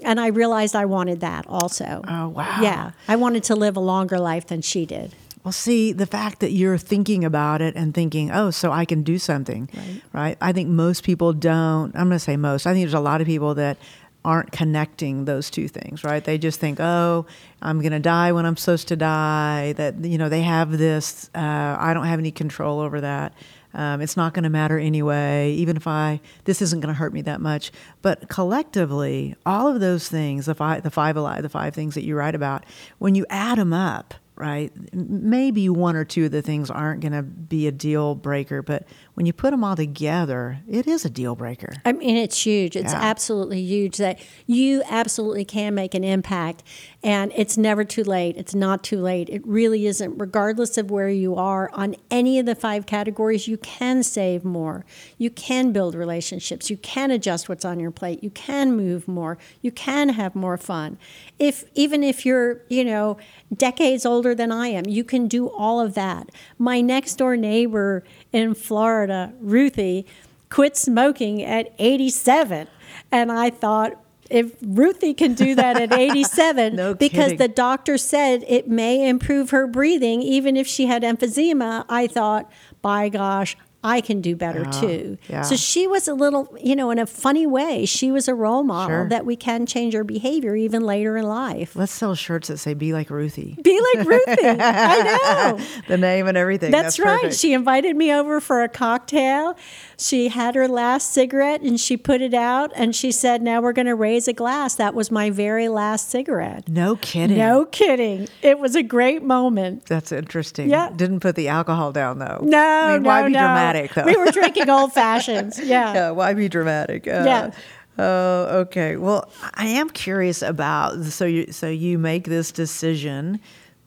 And 0.03 0.21
I 0.21 0.27
realized 0.29 0.77
I 0.77 0.85
wanted 0.85 1.21
that 1.21 1.47
also. 1.49 2.03
Oh, 2.07 2.29
wow. 2.29 2.59
Yeah, 2.61 2.91
I 3.09 3.17
wanted 3.17 3.43
to 3.45 3.55
live 3.55 3.77
a 3.77 3.81
longer 3.81 4.19
life 4.19 4.47
than 4.47 4.61
she 4.61 4.85
did. 4.85 5.15
Well, 5.45 5.53
see, 5.53 5.93
the 5.93 6.07
fact 6.07 6.41
that 6.41 6.53
you're 6.53 6.79
thinking 6.79 7.23
about 7.23 7.61
it 7.61 7.77
and 7.77 7.93
thinking, 7.93 8.31
oh, 8.31 8.51
so 8.51 8.73
I 8.73 8.87
can 8.87 9.03
do 9.03 9.19
something, 9.19 9.69
right? 10.15 10.39
I 10.41 10.53
think 10.53 10.71
most 10.71 11.05
people 11.05 11.35
don't. 11.35 11.95
I'm 11.95 12.09
going 12.09 12.13
to 12.13 12.19
say 12.19 12.39
most. 12.39 12.67
I 12.67 12.73
think 12.73 12.85
there's 12.85 12.95
a 12.95 13.01
lot 13.01 13.21
of 13.21 13.27
people 13.27 13.55
that 13.57 13.77
aren't 14.25 14.53
connecting 14.53 15.27
those 15.27 15.51
two 15.51 15.69
things, 15.69 16.03
right? 16.03 16.25
They 16.25 16.39
just 16.39 16.59
think, 16.61 16.81
oh, 16.81 17.27
I'm 17.61 17.81
going 17.81 17.93
to 17.93 18.01
die 18.01 18.33
when 18.33 18.47
I'm 18.47 18.57
supposed 18.57 18.89
to 18.89 18.97
die. 18.97 19.75
That 19.75 20.03
you 20.03 20.17
know, 20.17 20.31
they 20.31 20.41
have 20.41 20.79
this. 20.79 21.29
Uh, 21.35 21.77
I 21.79 21.93
don't 21.93 22.07
have 22.07 22.19
any 22.19 22.31
control 22.31 22.81
over 22.81 23.03
that. 23.03 23.35
Um, 23.75 24.01
it's 24.01 24.17
not 24.17 24.33
going 24.33 24.45
to 24.45 24.51
matter 24.51 24.79
anyway, 24.79 25.53
even 25.53 25.77
if 25.77 25.87
I, 25.87 26.21
this 26.45 26.63
isn't 26.63 26.81
going 26.81 26.95
to 26.95 26.99
hurt 26.99 27.13
me 27.13 27.23
that 27.23 27.41
much. 27.41 27.73
But 28.03 28.29
collectively, 28.29 29.35
all 29.45 29.67
of 29.69 29.81
those 29.81 30.09
things, 30.09 30.47
the 30.47 30.55
five, 30.55 30.85
the 30.85 30.93
five 30.93 31.17
alive, 31.17 31.43
the 31.43 31.49
five 31.49 31.75
things 31.75 31.95
that 31.97 32.05
you 32.05 32.15
write 32.15 32.37
about, 32.37 32.65
when 32.99 33.17
you 33.17 33.27
add 33.29 33.59
them 33.59 33.73
up, 33.73 34.15
right, 34.37 34.73
maybe 34.93 35.69
one 35.69 35.95
or 35.95 36.05
two 36.05 36.25
of 36.25 36.33
the 36.33 36.43
things 36.43 36.69
aren't 36.71 37.01
going 37.01 37.13
to 37.13 37.23
be 37.23 37.69
a 37.69 37.73
deal 37.73 38.17
breaker, 38.17 38.63
but 38.63 38.85
when 39.15 39.27
you 39.27 39.33
put 39.33 39.53
them 39.53 39.63
all 39.63 39.77
together, 39.77 40.59
it 40.69 40.89
is 40.89 41.05
a 41.05 41.11
deal 41.11 41.37
breaker. 41.37 41.73
I 41.85 41.93
mean, 41.93 42.17
it's 42.17 42.45
huge. 42.45 42.75
It's 42.75 42.93
Yeah. 42.93 43.01
absolutely 43.01 43.61
huge 43.63 43.97
that 43.99 44.19
you 44.47 44.83
absolutely 44.91 45.45
can 45.45 45.75
make 45.75 45.95
an 45.95 46.03
impact. 46.03 46.65
And 47.03 47.33
it's 47.37 47.57
never 47.57 47.85
too 47.85 48.03
late. 48.03 48.37
It's 48.37 48.55
not 48.55 48.83
too 48.83 48.99
late. 48.99 49.29
It 49.29 49.47
really 49.47 49.87
isn't. 49.87 50.19
Regardless 50.19 50.79
of 50.79 50.91
where 50.91 51.09
you 51.11 51.37
are 51.37 51.71
on 51.73 51.95
any 52.11 52.39
of 52.39 52.47
the 52.47 52.55
five 52.55 52.87
categories, 52.87 53.47
you 53.47 53.59
can 53.59 54.03
save 54.03 54.45
more. 54.45 54.85
You 55.19 55.31
can 55.31 55.71
build 55.71 55.95
relationships. 55.95 56.71
You 56.71 56.77
can 56.79 57.11
adjust 57.11 57.49
what's 57.49 57.65
on 57.65 57.79
your 57.79 57.91
plate. 57.91 58.25
You 58.25 58.31
can 58.31 58.75
move 58.77 59.07
more. 59.07 59.39
You 59.61 59.71
can 59.71 60.09
have 60.09 60.35
more 60.35 60.57
fun. 60.57 60.99
If 61.39 61.65
even 61.75 62.03
if 62.03 62.25
you're, 62.25 62.63
you 62.69 62.85
know, 62.85 63.19
decades 63.57 64.05
older 64.05 64.35
than 64.35 64.53
I 64.53 64.69
am, 64.69 64.87
you 64.87 65.05
can 65.05 65.29
do 65.29 65.49
all 65.49 65.81
of 65.81 65.95
that. 65.95 66.31
My 66.59 66.81
next 66.81 67.17
door 67.17 67.37
neighbor 67.37 68.05
in 68.33 68.55
Florida, 68.55 69.33
Ruthie, 69.41 70.07
quit 70.51 70.77
smoking 70.77 71.43
at 71.43 71.73
87. 71.79 72.69
And 73.11 73.33
I 73.33 73.51
thought, 73.51 74.01
if 74.31 74.53
Ruthie 74.63 75.15
can 75.15 75.35
do 75.35 75.55
that 75.55 75.81
at 75.81 75.93
87, 75.99 76.77
No 76.77 76.95
because 76.95 77.35
the 77.35 77.49
doctor 77.49 77.99
said 77.99 78.45
it 78.49 78.69
may 78.69 79.09
improve 79.09 79.51
her 79.51 79.67
breathing, 79.67 80.23
even 80.23 80.57
if 80.57 80.67
she 80.67 80.87
had 80.87 81.03
emphysema, 81.03 81.85
I 81.89 82.07
thought, 82.07 82.51
by 82.83 83.09
gosh, 83.09 83.57
I 83.85 84.01
can 84.01 84.21
do 84.23 84.35
better 84.35 84.65
too. 84.65 85.19
yeah. 85.29 85.43
So 85.43 85.57
she 85.57 85.87
was 85.87 86.09
a 86.09 86.15
little, 86.15 86.49
you 86.61 86.75
know, 86.75 86.91
in 86.91 86.99
a 86.99 87.05
funny 87.07 87.47
way, 87.47 87.85
she 87.85 88.11
was 88.11 88.27
a 88.29 88.35
role 88.35 88.63
model 88.65 88.89
Sure. 89.03 89.09
that 89.11 89.27
we 89.27 89.37
can 89.37 89.67
change 89.67 89.95
our 89.95 90.03
behavior 90.05 90.57
even 90.57 90.83
later 90.87 91.17
in 91.19 91.25
life. 91.27 91.77
Let's 91.77 91.93
sell 91.93 92.15
shirts 92.15 92.49
that 92.49 92.57
say 92.57 92.73
"Be 92.75 92.93
like 92.95 93.11
Ruthie," 93.11 93.57
Be 93.63 93.79
like 93.95 94.07
Ruthie. 94.07 94.47
I 94.61 95.55
know. 95.59 95.65
the 95.87 95.99
name 95.99 96.27
and 96.27 96.37
everything. 96.37 96.71
That's, 96.71 96.99
right. 96.99 97.21
perfect. 97.21 97.39
She 97.39 97.53
invited 97.53 97.95
me 97.95 98.13
over 98.13 98.41
for 98.41 98.63
a 98.63 98.69
cocktail. 98.69 99.57
She 99.97 100.29
had 100.29 100.55
her 100.55 100.69
last 100.69 101.13
cigarette 101.13 101.61
and 101.61 101.79
she 101.79 101.97
put 101.97 102.21
it 102.21 102.35
out 102.35 102.73
and 102.75 102.95
she 102.95 103.13
said, 103.13 103.43
Now 103.43 103.61
we're 103.61 103.73
going 103.73 103.87
to 103.87 103.95
raise 103.95 104.29
a 104.29 104.33
glass. 104.33 104.75
That 104.75 104.95
was 104.95 105.11
my 105.11 105.31
very 105.31 105.69
last 105.69 106.11
cigarette. 106.11 106.69
no 106.69 106.97
kidding. 106.97 107.39
No 107.39 107.65
kidding. 107.67 108.29
It 108.43 108.59
was 108.59 108.75
a 108.75 108.83
great 108.83 109.23
moment. 109.23 109.87
That's 109.87 110.13
interesting. 110.13 110.69
Yeah. 110.71 110.91
Didn't 110.95 111.21
put 111.21 111.37
the 111.37 111.49
alcohol 111.49 111.93
down 111.93 112.19
though. 112.19 112.41
No, 112.43 112.59
I 112.59 112.93
mean, 112.95 113.03
no, 113.03 113.09
why 113.09 113.23
be 113.27 113.33
no. 113.33 113.39
dramatic 113.41 113.95
though? 113.95 114.05
We 114.05 114.17
were 114.17 114.31
drinking 114.31 114.71
old 114.71 114.93
fashions. 114.93 115.59
Yeah. 115.65 115.95
yeah, 115.95 116.11
why 116.11 116.35
be 116.35 116.49
dramatic? 116.49 117.07
Uh, 117.09 117.23
Yeah. 117.25 117.51
Oh, 117.97 118.59
okay. 118.63 118.97
Well, 118.97 119.31
I 119.55 119.67
am 119.67 119.89
curious 119.89 120.43
about 120.43 121.05
so 121.05 121.25
you 121.25 121.53
so 121.53 121.69
you 121.69 121.97
make 121.99 122.25
this 122.25 122.51
decision. 122.53 123.41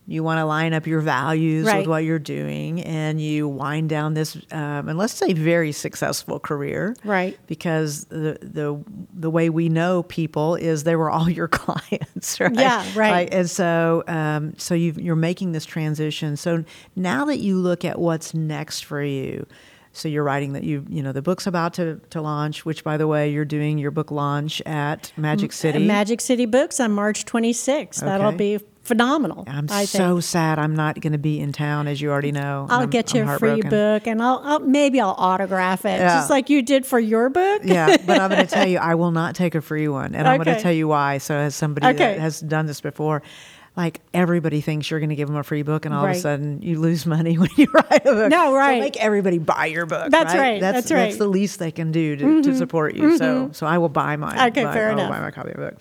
You 0.09 0.23
want 0.23 0.37
to 0.39 0.45
line 0.45 0.71
up 0.73 0.87
your 0.87 1.01
values 1.01 1.65
Right. 1.67 1.79
with 1.79 1.87
what 1.87 2.05
you're 2.05 2.17
doing, 2.17 2.81
and 2.81 3.19
you 3.19 3.45
wind 3.47 3.89
down 3.89 4.13
this, 4.13 4.37
um, 4.53 4.87
and 4.87 4.97
let's 4.97 5.11
say 5.13 5.33
very 5.33 5.73
successful 5.73 6.39
career, 6.39 6.95
Right. 7.03 7.37
Because 7.45 8.05
the 8.05 8.37
the 8.41 8.81
the 9.13 9.29
way 9.29 9.49
we 9.49 9.67
know 9.67 10.03
people 10.03 10.55
is 10.55 10.85
they 10.85 10.95
were 10.95 11.09
all 11.09 11.29
your 11.39 11.49
clients, 11.49 12.39
right? 12.39 12.53
Yeah, 12.55 12.85
right. 12.95 13.27
And 13.33 13.49
so, 13.49 14.05
um, 14.07 14.53
so 14.57 14.73
you 14.75 14.93
you're 14.97 15.15
making 15.17 15.51
this 15.51 15.65
transition. 15.65 16.37
So 16.37 16.63
now 16.95 17.25
that 17.25 17.39
you 17.39 17.57
look 17.57 17.83
at 17.83 17.99
what's 17.99 18.33
next 18.33 18.85
for 18.85 19.03
you, 19.03 19.45
so 19.91 20.07
you're 20.07 20.23
writing 20.23 20.53
that 20.53 20.63
you 20.63 20.85
you 20.87 21.03
know 21.03 21.11
the 21.11 21.21
book's 21.21 21.47
about 21.47 21.73
to 21.73 21.99
to 22.11 22.21
launch. 22.21 22.65
Which, 22.65 22.83
by 22.85 22.95
the 22.95 23.07
way, 23.07 23.29
you're 23.29 23.43
doing 23.43 23.77
your 23.77 23.91
book 23.91 24.09
launch 24.11 24.61
at 24.65 25.11
Magic 25.17 25.51
City. 25.51 25.85
Magic 25.85 26.21
City 26.21 26.45
Books 26.45 26.79
on 26.79 26.91
March 26.93 27.25
26th. 27.25 27.99
That'll 27.99 28.31
be 28.31 28.59
phenomenal. 28.87 29.43
I'm 29.47 29.67
I 29.69 29.85
so 29.85 30.15
think. 30.15 30.23
sad 30.23 30.59
I'm 30.59 30.75
not 30.75 30.99
going 30.99 31.13
to 31.13 31.19
be 31.19 31.39
in 31.39 31.51
town, 31.51 31.87
as 31.87 32.01
you 32.01 32.09
already 32.09 32.31
know. 32.31 32.65
I'll 32.69 32.79
I'm- 32.81 32.89
get 32.89 33.13
you 33.13 33.23
a 33.29 33.37
free 33.37 33.61
book, 33.61 34.07
and 34.07 34.21
I'll, 34.21 34.41
I'll 34.43 34.59
maybe 34.59 34.99
I'll 34.99 35.15
autograph 35.17 35.85
it, 35.85 35.99
Yeah. 35.99 36.15
just 36.15 36.29
like 36.29 36.49
you 36.49 36.61
did 36.61 36.85
for 36.85 36.99
your 36.99 37.29
book. 37.29 37.61
yeah, 37.63 37.97
but 38.05 38.19
I'm 38.19 38.29
going 38.31 38.41
to 38.47 38.51
tell 38.51 38.67
you, 38.67 38.79
I 38.79 38.95
will 38.95 39.11
not 39.11 39.35
take 39.35 39.53
a 39.55 39.61
free 39.61 39.87
one, 39.87 40.15
and 40.15 40.27
I'm 40.27 40.41
going 40.41 40.55
to 40.55 40.61
tell 40.61 40.71
you 40.71 40.87
why. 40.87 41.17
So, 41.19 41.35
as 41.35 41.53
somebody 41.55 41.85
Okay. 41.87 41.97
that 41.97 42.19
has 42.19 42.39
done 42.39 42.65
this 42.65 42.81
before, 42.81 43.21
like 43.77 44.01
everybody 44.13 44.59
thinks 44.59 44.89
you're 44.91 44.99
going 44.99 45.11
to 45.11 45.15
give 45.15 45.27
them 45.27 45.37
a 45.37 45.43
free 45.43 45.61
book, 45.61 45.85
and 45.85 45.93
all 45.93 46.03
of 46.03 46.11
a 46.11 46.15
sudden 46.15 46.61
you 46.63 46.79
lose 46.79 47.05
money 47.05 47.37
when 47.37 47.49
you 47.55 47.67
write 47.73 48.05
a 48.05 48.13
book. 48.13 48.29
No, 48.31 48.47
So 48.47 48.53
right. 48.55 48.79
make 48.81 48.97
everybody 48.97 49.37
buy 49.37 49.67
your 49.67 49.85
book. 49.85 50.09
That's 50.11 50.33
right, 50.33 50.59
That's 50.59 50.77
that's 50.77 50.89
That's 50.89 50.91
right. 50.91 51.09
Mm-hmm. 51.11 51.19
the 51.19 51.27
least 51.27 51.59
they 51.59 51.71
can 51.71 51.91
do 51.91 52.15
to, 52.15 52.41
to 52.41 52.55
support 52.55 52.95
you. 52.95 53.17
So, 53.17 53.51
so 53.53 53.65
I 53.67 53.77
will 53.77 53.87
buy 53.89 54.15
mine. 54.17 54.49
Okay, 54.49 54.63
buy, 54.65 54.73
fair 54.73 54.89
I 54.89 54.93
will 54.93 54.99
enough. 55.01 55.11
buy 55.11 55.19
my 55.21 55.31
copy 55.31 55.51
of 55.51 55.57
the 55.57 55.61
book. 55.61 55.75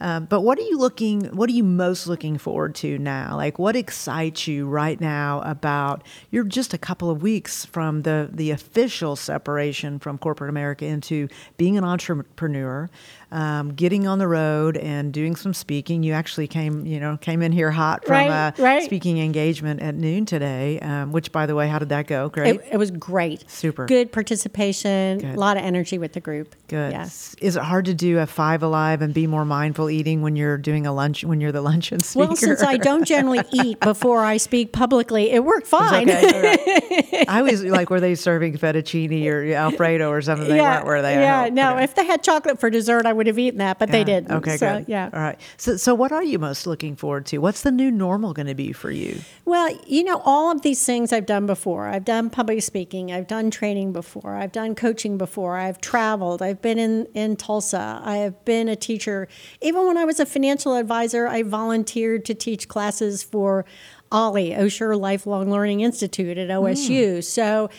Um, 0.00 0.24
but 0.26 0.40
what 0.40 0.58
are 0.58 0.62
you 0.62 0.78
looking? 0.78 1.24
What 1.36 1.50
are 1.50 1.52
you 1.52 1.64
most 1.64 2.06
looking 2.06 2.38
forward 2.38 2.74
to 2.76 2.98
now? 2.98 3.36
Like, 3.36 3.58
what 3.58 3.76
excites 3.76 4.46
you 4.46 4.66
right 4.66 4.98
now 4.98 5.42
about? 5.42 6.04
You're 6.30 6.44
just 6.44 6.72
a 6.72 6.78
couple 6.78 7.10
of 7.10 7.20
weeks 7.20 7.66
from 7.66 8.02
the 8.02 8.30
the 8.32 8.50
official 8.52 9.16
separation 9.16 9.98
from 9.98 10.16
corporate 10.18 10.48
America 10.50 10.86
into 10.86 11.28
being 11.58 11.76
an 11.76 11.84
entrepreneur, 11.84 12.88
um, 13.32 13.74
getting 13.74 14.06
on 14.06 14.18
the 14.18 14.26
road 14.28 14.76
and 14.76 15.12
doing 15.12 15.36
some 15.36 15.54
speaking. 15.54 16.02
You 16.02 16.12
actually 16.12 16.48
came, 16.48 16.86
you 16.86 16.98
know, 17.00 17.16
came 17.16 17.42
in 17.42 17.52
here 17.52 17.70
hot 17.70 18.04
from 18.04 18.12
Right, 18.12 18.28
a 18.58 18.62
right. 18.62 18.82
speaking 18.82 19.18
engagement 19.18 19.80
at 19.80 19.94
noon 19.94 20.26
today. 20.26 20.78
Um, 20.80 21.12
which, 21.12 21.32
by 21.32 21.46
the 21.46 21.54
way, 21.54 21.68
how 21.68 21.78
did 21.78 21.90
that 21.90 22.06
go? 22.06 22.28
Great. 22.28 22.56
It, 22.56 22.68
it 22.72 22.76
was 22.76 22.90
great. 22.90 23.48
Super. 23.50 23.86
Good 23.86 24.12
participation. 24.12 25.18
Good. 25.18 25.34
A 25.34 25.38
lot 25.40 25.56
of 25.56 25.62
energy 25.62 25.98
with 25.98 26.12
the 26.12 26.20
group. 26.20 26.54
Good. 26.68 26.92
Yes. 26.92 27.34
Is 27.40 27.56
it 27.56 27.62
hard 27.62 27.84
to 27.86 27.94
do 27.94 28.18
a 28.18 28.26
five 28.26 28.62
alive 28.62 29.02
and 29.02 29.14
be 29.14 29.26
more 29.26 29.44
mindful 29.44 29.90
eating 29.90 30.22
when 30.22 30.36
you're 30.36 30.58
doing 30.58 30.86
a 30.86 30.92
lunch 30.92 31.24
when 31.24 31.40
you're 31.40 31.52
the 31.52 31.62
luncheon 31.70 32.00
speaker? 32.00 32.26
Well, 32.28 32.36
since 32.36 32.62
I 32.62 32.76
don't 32.76 33.04
generally 33.04 33.40
eat 33.52 33.80
before 33.80 34.24
I 34.24 34.36
speak 34.36 34.72
publicly, 34.72 35.30
it 35.30 35.44
worked 35.44 35.66
fine. 35.66 36.08
Okay, 36.10 36.26
all 36.34 36.42
right. 36.42 37.28
I 37.28 37.42
was 37.42 37.62
like 37.64 37.90
were 37.90 38.00
they 38.00 38.14
serving 38.14 38.58
fettuccine 38.58 39.26
or 39.26 39.52
Alfredo 39.54 40.10
or 40.10 40.20
something? 40.22 40.48
They 40.48 40.60
weren't, 40.60 40.86
were 40.86 41.02
they? 41.02 41.14
Yeah, 41.14 41.48
no. 41.52 41.74
Okay. 41.74 41.84
If 41.84 41.94
they 41.94 42.04
had 42.04 42.22
chocolate 42.22 42.58
for 42.58 42.70
dessert, 42.70 43.06
I 43.06 43.12
would 43.20 43.26
have 43.26 43.38
eaten 43.38 43.58
that, 43.58 43.78
but 43.78 43.90
they 43.90 44.02
didn't. 44.02 44.32
Okay, 44.32 44.56
so, 44.56 44.78
good. 44.78 44.88
Yeah. 44.88 45.10
All 45.12 45.20
right. 45.20 45.38
So, 45.58 45.76
so 45.76 45.94
what 45.94 46.10
are 46.10 46.24
you 46.24 46.38
most 46.38 46.66
looking 46.66 46.96
forward 46.96 47.26
to? 47.26 47.36
What's 47.36 47.60
the 47.60 47.70
new 47.70 47.90
normal 47.90 48.32
going 48.32 48.46
to 48.46 48.54
be 48.54 48.72
for 48.72 48.90
you? 48.90 49.20
Well, 49.44 49.78
you 49.86 50.02
know, 50.04 50.22
all 50.24 50.50
of 50.50 50.62
these 50.62 50.82
things 50.82 51.12
I've 51.12 51.26
done 51.26 51.44
before. 51.44 51.86
I've 51.86 52.06
done 52.06 52.30
public 52.30 52.62
speaking, 52.62 53.12
I've 53.12 53.26
done 53.26 53.50
training 53.50 53.92
before, 53.92 54.36
I've 54.36 54.52
done 54.52 54.74
coaching 54.74 55.18
before, 55.18 55.58
I've 55.58 55.82
traveled, 55.82 56.40
I've 56.40 56.62
been 56.62 56.78
in, 56.78 57.06
in 57.12 57.36
Tulsa, 57.36 58.00
I 58.02 58.16
have 58.16 58.42
been 58.46 58.66
a 58.70 58.76
teacher. 58.76 59.28
Even 59.60 59.86
when 59.86 59.98
I 59.98 60.06
was 60.06 60.18
a 60.18 60.24
financial 60.24 60.74
advisor, 60.76 61.26
I 61.26 61.42
volunteered 61.42 62.24
to 62.24 62.34
teach 62.34 62.68
classes 62.68 63.22
for 63.22 63.66
OLLI, 64.10 64.56
Osher 64.56 64.98
Lifelong 64.98 65.50
Learning 65.50 65.80
Institute 65.80 66.38
at 66.38 66.48
OSU. 66.48 67.16
Hmm. 67.16 67.20
So 67.20 67.70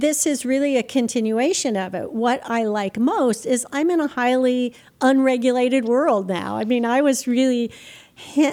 this 0.00 0.26
is 0.26 0.44
really 0.44 0.76
a 0.76 0.82
continuation 0.82 1.76
of 1.76 1.94
it. 1.94 2.12
What 2.12 2.40
I 2.48 2.64
like 2.64 2.98
most 2.98 3.46
is 3.46 3.66
I'm 3.72 3.90
in 3.90 4.00
a 4.00 4.06
highly 4.08 4.74
unregulated 5.00 5.84
world 5.86 6.28
now. 6.28 6.56
I 6.56 6.64
mean, 6.64 6.84
I 6.84 7.00
was 7.00 7.26
really 7.26 7.70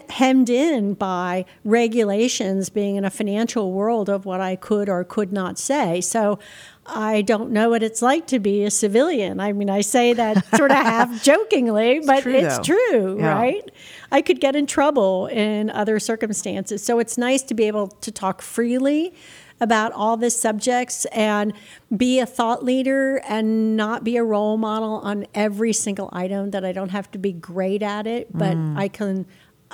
hemmed 0.09 0.49
in 0.49 0.93
by 0.93 1.45
regulations 1.63 2.69
being 2.69 2.97
in 2.97 3.05
a 3.05 3.09
financial 3.09 3.71
world 3.71 4.09
of 4.09 4.25
what 4.25 4.41
I 4.41 4.55
could 4.57 4.89
or 4.89 5.03
could 5.05 5.31
not 5.31 5.57
say. 5.57 6.01
So 6.01 6.37
I 6.85 7.21
don't 7.21 7.51
know 7.51 7.69
what 7.69 7.81
it's 7.81 8.01
like 8.01 8.27
to 8.27 8.39
be 8.39 8.65
a 8.65 8.71
civilian. 8.71 9.39
I 9.39 9.53
mean, 9.53 9.69
I 9.69 9.79
say 9.79 10.11
that 10.13 10.45
sort 10.55 10.71
of 10.71 10.77
half 10.77 11.23
jokingly, 11.23 12.01
but 12.05 12.23
true, 12.23 12.33
it's 12.35 12.59
true, 12.59 13.17
Yeah. 13.19 13.33
right? 13.33 13.69
I 14.11 14.21
could 14.21 14.41
get 14.41 14.55
in 14.55 14.65
trouble 14.65 15.27
in 15.27 15.69
other 15.69 15.97
circumstances. 15.99 16.83
So 16.83 16.99
it's 16.99 17.17
nice 17.17 17.41
to 17.43 17.53
be 17.53 17.63
able 17.67 17.87
to 17.87 18.11
talk 18.11 18.41
freely 18.41 19.13
about 19.63 19.91
all 19.93 20.17
these 20.17 20.35
subjects 20.35 21.05
and 21.05 21.53
be 21.95 22.19
a 22.19 22.25
thought 22.25 22.63
leader 22.63 23.21
and 23.27 23.75
not 23.75 24.03
be 24.03 24.17
a 24.17 24.23
role 24.23 24.57
model 24.57 24.95
on 25.03 25.25
every 25.33 25.73
single 25.73 26.09
item 26.13 26.51
that 26.51 26.63
I 26.63 26.71
don't 26.71 26.89
have 26.89 27.09
to 27.11 27.17
be 27.17 27.31
great 27.31 27.81
at 27.81 28.05
it, 28.05 28.27
but 28.31 28.55
Mm. 28.55 28.77
I 28.77 28.87
can 28.89 29.25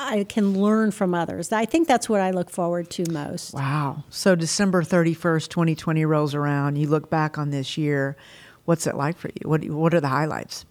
I 0.02 0.23
can 0.23 0.62
learn 0.62 0.91
from 0.91 1.13
others. 1.13 1.52
I 1.52 1.65
think 1.65 1.86
that's 1.86 2.08
what 2.08 2.21
I 2.21 2.32
look 2.32 2.49
forward 2.49 2.89
to 2.91 3.04
most. 3.12 3.54
Wow. 3.54 4.06
So 4.10 4.34
December 4.34 4.82
31st, 4.82 5.49
2020 5.49 6.06
rolls 6.06 6.34
around. 6.34 6.78
You 6.78 6.88
look 6.88 7.10
back 7.10 7.38
on 7.38 7.49
this 7.49 7.78
year. 7.78 8.15
What's 8.63 8.88
it 8.88 8.95
like 8.95 9.17
for 9.17 9.28
you? 9.28 9.49
What 9.49 9.65
What 9.65 9.93
are 9.93 9.99
the 9.99 10.08
highlights? 10.08 10.65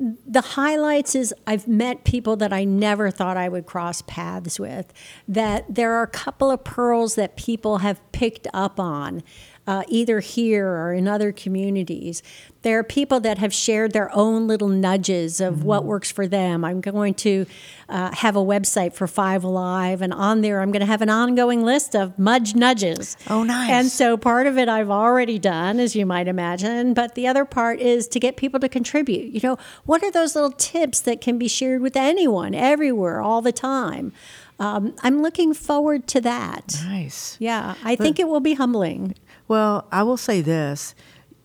The 0.00 0.40
highlights 0.40 1.14
is 1.14 1.34
I've 1.46 1.68
met 1.68 2.04
people 2.04 2.34
that 2.36 2.54
I 2.54 2.64
never 2.64 3.10
thought 3.10 3.36
I 3.36 3.50
would 3.50 3.66
cross 3.66 4.00
paths 4.02 4.58
with. 4.58 4.92
That 5.28 5.66
there 5.74 5.92
are 5.92 6.02
a 6.02 6.08
couple 6.08 6.50
of 6.50 6.64
pearls 6.64 7.16
that 7.16 7.36
people 7.36 7.78
have 7.78 8.00
picked 8.12 8.46
up 8.54 8.80
on, 8.80 9.22
uh, 9.66 9.82
either 9.88 10.20
here 10.20 10.66
or 10.66 10.92
in 10.92 11.06
other 11.06 11.32
communities. 11.32 12.22
There 12.62 12.78
are 12.78 12.84
people 12.84 13.20
that 13.20 13.38
have 13.38 13.54
shared 13.54 13.92
their 13.92 14.14
own 14.14 14.46
little 14.46 14.68
nudges 14.68 15.40
of 15.40 15.64
what 15.64 15.84
works 15.84 16.10
for 16.10 16.26
them. 16.26 16.64
I'm 16.64 16.80
going 16.80 17.14
to 17.14 17.46
uh, 17.88 18.14
have 18.16 18.36
a 18.36 18.40
website 18.40 18.92
for 18.92 19.06
Five 19.06 19.44
Alive, 19.44 20.02
and 20.02 20.12
on 20.12 20.42
there 20.42 20.60
I'm 20.60 20.70
going 20.70 20.80
to 20.80 20.86
have 20.86 21.00
an 21.00 21.08
ongoing 21.08 21.62
list 21.62 21.94
of 21.94 22.18
mudge 22.18 22.54
nudges. 22.54 23.16
Oh, 23.28 23.44
nice. 23.44 23.70
And 23.70 23.88
so 23.88 24.16
part 24.16 24.46
of 24.46 24.58
it 24.58 24.68
I've 24.68 24.90
already 24.90 25.38
done, 25.38 25.80
as 25.80 25.96
you 25.96 26.04
might 26.04 26.28
imagine, 26.28 26.92
but 26.92 27.14
the 27.14 27.26
other 27.26 27.44
part 27.44 27.80
is 27.80 28.08
to 28.08 28.20
get 28.20 28.36
people 28.36 28.60
to 28.60 28.68
contribute. 28.68 29.32
You 29.32 29.40
know, 29.42 29.58
what 29.84 30.02
are 30.02 30.10
those 30.10 30.34
little 30.34 30.52
tips 30.52 31.00
that 31.02 31.20
can 31.20 31.38
be 31.38 31.48
shared 31.48 31.80
with 31.80 31.96
anyone, 31.96 32.54
everywhere, 32.54 33.22
all 33.22 33.40
the 33.40 33.52
time? 33.52 34.12
Um, 34.58 34.94
I'm 35.02 35.22
looking 35.22 35.54
forward 35.54 36.06
to 36.08 36.20
that. 36.20 36.76
Nice. 36.84 37.38
Yeah, 37.40 37.76
I 37.82 37.96
think 37.96 38.18
it 38.18 38.28
will 38.28 38.40
be 38.40 38.54
humbling. 38.54 39.14
Well, 39.50 39.88
I 39.90 40.04
will 40.04 40.16
say 40.16 40.42
this. 40.42 40.94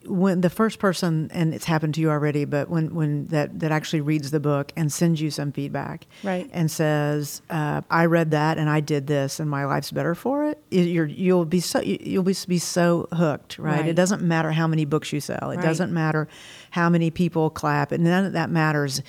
When 0.06 0.42
the 0.42 0.52
first 0.52 0.78
person, 0.78 1.32
and 1.34 1.52
it's 1.56 1.66
happened 1.66 1.96
to 1.96 2.02
you 2.02 2.12
already, 2.12 2.46
but 2.46 2.70
when, 2.70 2.94
when 2.94 3.26
that, 3.30 3.60
that 3.62 3.72
actually 3.72 4.02
reads 4.02 4.30
the 4.30 4.40
book 4.40 4.72
and 4.78 4.94
sends 4.94 5.20
you 5.20 5.32
some 5.32 5.52
feedback, 5.52 6.06
Right. 6.24 6.48
and 6.54 6.70
says, 6.70 7.42
uh, 7.50 7.82
"I 7.90 8.06
read 8.06 8.30
that 8.30 8.60
and 8.60 8.70
I 8.70 8.82
did 8.82 9.08
this, 9.08 9.40
and 9.40 9.50
my 9.50 9.66
life's 9.66 9.90
better 9.92 10.14
for 10.14 10.46
it," 10.46 10.62
you- 10.70 10.84
you're, 10.84 11.08
you'll 11.08 11.46
be 11.46 11.60
so 11.60 11.82
you- 11.82 11.98
you'll 12.00 12.22
be, 12.22 12.36
be 12.48 12.60
so 12.60 13.08
hooked, 13.12 13.58
right? 13.58 13.80
Right. 13.80 13.88
It 13.90 13.96
doesn't 13.96 14.22
matter 14.22 14.52
how 14.52 14.68
many 14.68 14.86
books 14.86 15.12
you 15.12 15.20
sell. 15.20 15.50
It 15.50 15.56
Right. 15.58 15.66
doesn't 15.66 15.92
matter 15.92 16.28
how 16.70 16.88
many 16.88 17.10
people 17.10 17.50
clap, 17.50 17.92
and 17.92 18.04
none 18.04 18.26
of 18.26 18.34
that 18.34 18.52
matters. 18.52 19.02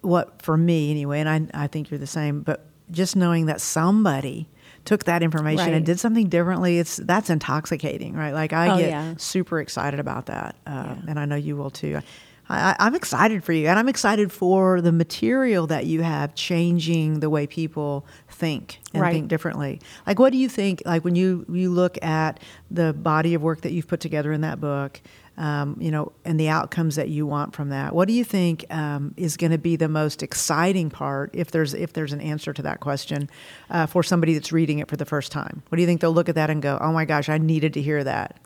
What 0.00 0.40
for 0.40 0.56
me 0.56 0.90
anyway, 0.90 1.20
and 1.20 1.28
I 1.28 1.64
I 1.64 1.66
think 1.66 1.90
you're 1.90 2.00
the 2.00 2.06
same, 2.06 2.40
but 2.40 2.64
just 2.90 3.14
knowing 3.14 3.44
that 3.44 3.60
somebody 3.60 4.48
took 4.84 5.04
that 5.04 5.22
information 5.22 5.66
Right. 5.66 5.74
and 5.74 5.84
did 5.86 6.00
something 6.00 6.28
differently 6.28 6.78
it's 6.78 6.96
that's 6.96 7.30
intoxicating 7.30 8.14
right 8.14 8.32
like 8.32 8.52
i 8.52 8.68
Oh, 8.74 8.78
get 8.78 8.90
yeah. 8.90 9.14
super 9.18 9.60
excited 9.60 10.00
about 10.00 10.26
that 10.26 10.56
uh, 10.66 10.94
and 11.08 11.18
i 11.18 11.24
know 11.24 11.36
you 11.36 11.56
will 11.56 11.70
too 11.70 12.00
I, 12.48 12.70
I, 12.70 12.76
i'm 12.80 12.94
excited 12.94 13.44
for 13.44 13.52
you 13.52 13.68
and 13.68 13.78
i'm 13.78 13.88
excited 13.88 14.32
for 14.32 14.80
the 14.80 14.90
material 14.92 15.66
that 15.68 15.86
you 15.86 16.02
have 16.02 16.34
changing 16.34 17.20
the 17.20 17.30
way 17.30 17.46
people 17.46 18.06
think 18.28 18.80
and 18.94 19.02
Right. 19.02 19.12
think 19.12 19.28
differently 19.28 19.80
like 20.06 20.18
what 20.18 20.32
do 20.32 20.38
you 20.38 20.48
think 20.48 20.82
like 20.86 21.04
when 21.04 21.14
you 21.14 21.44
you 21.48 21.70
look 21.70 22.02
at 22.02 22.40
the 22.70 22.92
body 22.92 23.34
of 23.34 23.42
work 23.42 23.60
that 23.62 23.72
you've 23.72 23.86
put 23.88 24.00
together 24.00 24.32
in 24.32 24.40
that 24.40 24.60
book 24.60 25.00
um, 25.38 25.76
you 25.80 25.90
know, 25.90 26.12
and 26.24 26.38
the 26.38 26.48
outcomes 26.48 26.96
that 26.96 27.08
you 27.08 27.26
want 27.26 27.54
from 27.54 27.70
that. 27.70 27.94
What 27.94 28.08
do 28.08 28.14
you 28.14 28.24
think 28.24 28.64
um, 28.70 29.14
is 29.16 29.36
going 29.36 29.52
to 29.52 29.58
be 29.58 29.76
the 29.76 29.88
most 29.88 30.22
exciting 30.22 30.90
part, 30.90 31.30
if 31.32 31.50
there's 31.50 31.72
if 31.72 31.92
there's 31.92 32.12
an 32.12 32.20
answer 32.20 32.52
to 32.52 32.62
that 32.62 32.80
question, 32.80 33.30
uh, 33.70 33.86
for 33.86 34.02
somebody 34.02 34.34
that's 34.34 34.52
reading 34.52 34.80
it 34.80 34.88
for 34.88 34.96
the 34.96 35.06
first 35.06 35.32
time? 35.32 35.62
What 35.68 35.76
do 35.76 35.82
you 35.82 35.86
think 35.86 36.00
they'll 36.00 36.12
look 36.12 36.28
at 36.28 36.34
that 36.34 36.50
and 36.50 36.60
go, 36.60 36.78
"Oh 36.80 36.92
my 36.92 37.04
gosh, 37.04 37.28
I 37.28 37.38
needed 37.38 37.74
to 37.74 37.82
hear 37.82 38.04
that"? 38.04 38.38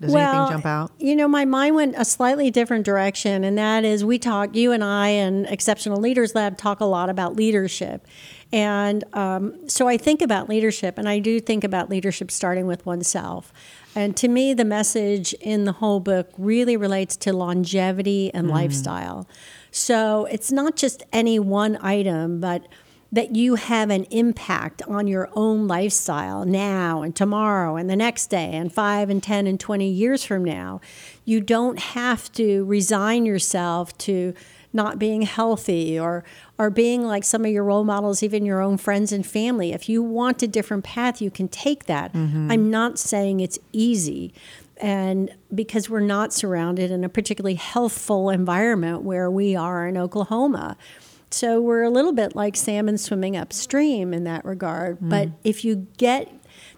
Does 0.00 0.14
anything 0.14 0.48
jump 0.48 0.66
out? 0.66 0.92
You 0.98 1.16
know, 1.16 1.28
my 1.28 1.44
mind 1.44 1.74
went 1.74 1.94
a 1.96 2.04
slightly 2.04 2.50
different 2.50 2.84
direction, 2.84 3.44
and 3.44 3.56
that 3.56 3.84
is 3.84 4.04
we 4.04 4.18
talk, 4.18 4.54
you 4.54 4.72
and 4.72 4.84
I 4.84 5.08
and 5.08 5.46
Exceptional 5.46 6.00
Leaders 6.00 6.34
Lab 6.34 6.58
talk 6.58 6.80
a 6.80 6.84
lot 6.84 7.08
about 7.08 7.36
leadership. 7.36 8.06
And 8.52 9.02
um, 9.14 9.68
so 9.68 9.88
I 9.88 9.96
think 9.96 10.20
about 10.20 10.48
leadership, 10.48 10.98
and 10.98 11.08
I 11.08 11.18
do 11.18 11.40
think 11.40 11.64
about 11.64 11.88
leadership 11.88 12.30
starting 12.30 12.66
with 12.66 12.84
oneself. 12.84 13.52
And 13.94 14.16
to 14.16 14.28
me, 14.28 14.54
the 14.54 14.64
message 14.64 15.34
in 15.34 15.64
the 15.64 15.72
whole 15.72 16.00
book 16.00 16.30
really 16.38 16.76
relates 16.76 17.16
to 17.18 17.32
longevity 17.32 18.32
and 18.32 18.46
mm-hmm. 18.46 18.56
lifestyle. 18.56 19.28
So 19.70 20.26
it's 20.26 20.50
not 20.50 20.76
just 20.76 21.02
any 21.12 21.38
one 21.38 21.78
item, 21.80 22.40
but 22.40 22.66
that 23.12 23.36
you 23.36 23.56
have 23.56 23.90
an 23.90 24.04
impact 24.04 24.80
on 24.88 25.06
your 25.06 25.28
own 25.34 25.68
lifestyle 25.68 26.46
now 26.46 27.02
and 27.02 27.14
tomorrow 27.14 27.76
and 27.76 27.90
the 27.90 27.96
next 27.96 28.28
day 28.28 28.52
and 28.52 28.72
5 28.72 29.10
and 29.10 29.22
10 29.22 29.46
and 29.46 29.60
20 29.60 29.86
years 29.86 30.24
from 30.24 30.42
now. 30.42 30.80
You 31.26 31.42
don't 31.42 31.78
have 31.78 32.32
to 32.32 32.64
resign 32.64 33.26
yourself 33.26 33.96
to 33.98 34.32
not 34.72 34.98
being 34.98 35.22
healthy 35.22 36.00
or 36.00 36.24
or 36.62 36.70
being 36.70 37.02
like 37.02 37.24
some 37.24 37.44
of 37.44 37.50
your 37.50 37.64
role 37.64 37.82
models 37.82 38.22
even 38.22 38.46
your 38.46 38.60
own 38.60 38.76
friends 38.78 39.10
and 39.10 39.26
family. 39.26 39.72
If 39.72 39.88
you 39.88 40.00
want 40.00 40.44
a 40.44 40.46
different 40.46 40.84
path, 40.84 41.20
you 41.20 41.28
can 41.28 41.48
take 41.48 41.86
that. 41.86 42.14
I'm 42.14 42.70
not 42.70 43.00
saying 43.00 43.40
it's 43.40 43.58
easy. 43.72 44.32
And 44.76 45.34
because 45.52 45.90
we're 45.90 45.98
not 45.98 46.32
surrounded 46.32 46.92
in 46.92 47.02
a 47.02 47.08
particularly 47.08 47.56
healthful 47.56 48.30
environment 48.30 49.02
where 49.02 49.28
we 49.28 49.56
are 49.56 49.88
in 49.88 49.96
Oklahoma. 49.96 50.76
So 51.32 51.60
we're 51.60 51.82
a 51.82 51.90
little 51.90 52.12
bit 52.12 52.36
like 52.36 52.54
salmon 52.54 52.96
swimming 52.96 53.36
upstream 53.36 54.14
in 54.14 54.22
that 54.22 54.44
regard. 54.44 55.00
Mm. 55.00 55.08
But 55.08 55.28
if 55.42 55.64
you 55.64 55.88
get 55.96 56.32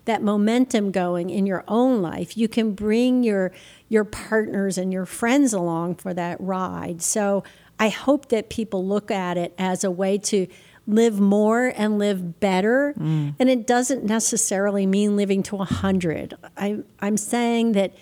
that 0.07 0.23
momentum 0.23 0.92
going 0.92 1.29
in 1.29 1.44
your 1.44 1.62
own 1.68 2.01
life, 2.01 2.38
you 2.38 2.49
can 2.49 2.73
bring 2.73 3.23
your 3.23 3.53
your 3.90 4.05
partners 4.05 4.79
and 4.79 4.94
your 4.94 5.05
friends 5.05 5.53
along 5.53 5.97
for 5.97 6.14
that 6.14 6.40
ride. 6.40 7.03
So 7.03 7.44
I 7.78 7.88
hope 7.88 8.28
that 8.28 8.50
people 8.50 8.87
look 8.87 9.10
at 9.10 9.37
it 9.37 9.54
as 9.58 9.84
a 9.84 9.90
way 9.90 10.18
to 10.18 10.46
live 10.87 11.18
more 11.18 11.72
and 11.76 11.98
live 11.98 12.40
better. 12.40 12.94
Mm. 12.98 13.34
And 13.38 13.48
it 13.48 13.66
doesn't 13.66 14.04
necessarily 14.04 14.87
mean 14.87 15.16
living 15.16 15.42
to 15.44 15.56
100. 15.56 16.34
I, 16.56 16.78
I'm 17.00 17.16
saying 17.16 17.72
that 17.72 17.94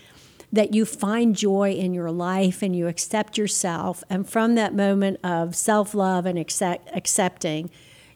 that 0.55 0.75
you 0.75 0.85
find 0.85 1.35
joy 1.35 1.73
in 1.73 1.95
your 1.95 2.11
life 2.11 2.61
and 2.61 2.77
you 2.77 2.87
accept 2.87 3.39
yourself. 3.39 4.05
And 4.11 4.29
from 4.29 4.55
that 4.57 4.75
moment 4.75 5.19
of 5.25 5.57
self 5.57 5.95
love 5.95 6.27
and 6.27 6.39
accept, 6.39 6.91
accepting, 6.95 7.71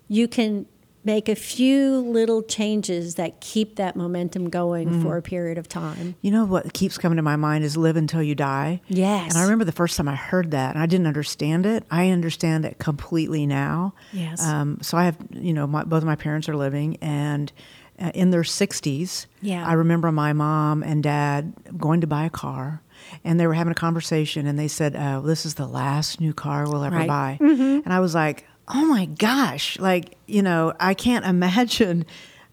you 0.06 0.28
can 0.28 0.66
make 1.06 1.28
a 1.28 1.36
few 1.36 2.00
little 2.00 2.42
changes 2.42 3.14
that 3.14 3.40
keep 3.40 3.76
that 3.76 3.94
momentum 3.94 4.50
going 4.50 4.88
mm. 4.88 5.02
for 5.02 5.16
a 5.16 5.22
period 5.22 5.56
of 5.56 5.68
time. 5.68 6.16
You 6.20 6.32
know 6.32 6.44
what 6.44 6.72
keeps 6.72 6.98
coming 6.98 7.16
to 7.16 7.22
my 7.22 7.36
mind 7.36 7.62
is 7.62 7.76
live 7.76 7.96
until 7.96 8.24
you 8.24 8.34
die. 8.34 8.80
Yes. 8.88 9.30
And 9.30 9.38
I 9.38 9.42
remember 9.44 9.64
the 9.64 9.72
first 9.72 9.96
time 9.96 10.08
I 10.08 10.16
heard 10.16 10.50
that 10.50 10.74
and 10.74 10.82
I 10.82 10.86
didn't 10.86 11.06
understand 11.06 11.64
it. 11.64 11.84
I 11.92 12.10
understand 12.10 12.64
it 12.64 12.78
completely 12.78 13.46
now. 13.46 13.94
Yes. 14.12 14.42
Um, 14.42 14.78
so 14.82 14.98
I 14.98 15.04
have, 15.04 15.16
you 15.30 15.52
know, 15.52 15.68
my, 15.68 15.84
both 15.84 16.02
of 16.02 16.06
my 16.06 16.16
parents 16.16 16.48
are 16.48 16.56
living 16.56 16.96
and 17.00 17.52
uh, 18.00 18.10
in 18.12 18.30
their 18.30 18.42
60s. 18.42 19.26
Yeah. 19.40 19.64
I 19.64 19.74
remember 19.74 20.10
my 20.10 20.32
mom 20.32 20.82
and 20.82 21.04
dad 21.04 21.54
going 21.78 22.00
to 22.00 22.08
buy 22.08 22.24
a 22.24 22.30
car 22.30 22.82
and 23.22 23.38
they 23.38 23.46
were 23.46 23.54
having 23.54 23.70
a 23.70 23.76
conversation 23.76 24.46
and 24.48 24.58
they 24.58 24.68
said, 24.68 24.96
oh, 24.96 25.20
this 25.20 25.46
is 25.46 25.54
the 25.54 25.68
last 25.68 26.20
new 26.20 26.34
car 26.34 26.68
we'll 26.68 26.82
ever 26.82 26.96
right. 26.96 27.08
buy. 27.08 27.38
Mm-hmm. 27.40 27.80
And 27.84 27.92
I 27.92 28.00
was 28.00 28.12
like, 28.12 28.44
oh 28.68 28.84
my 28.86 29.06
gosh, 29.06 29.78
like, 29.78 30.16
you 30.26 30.42
know, 30.42 30.72
I 30.80 30.94
can't 30.94 31.24
imagine 31.24 32.04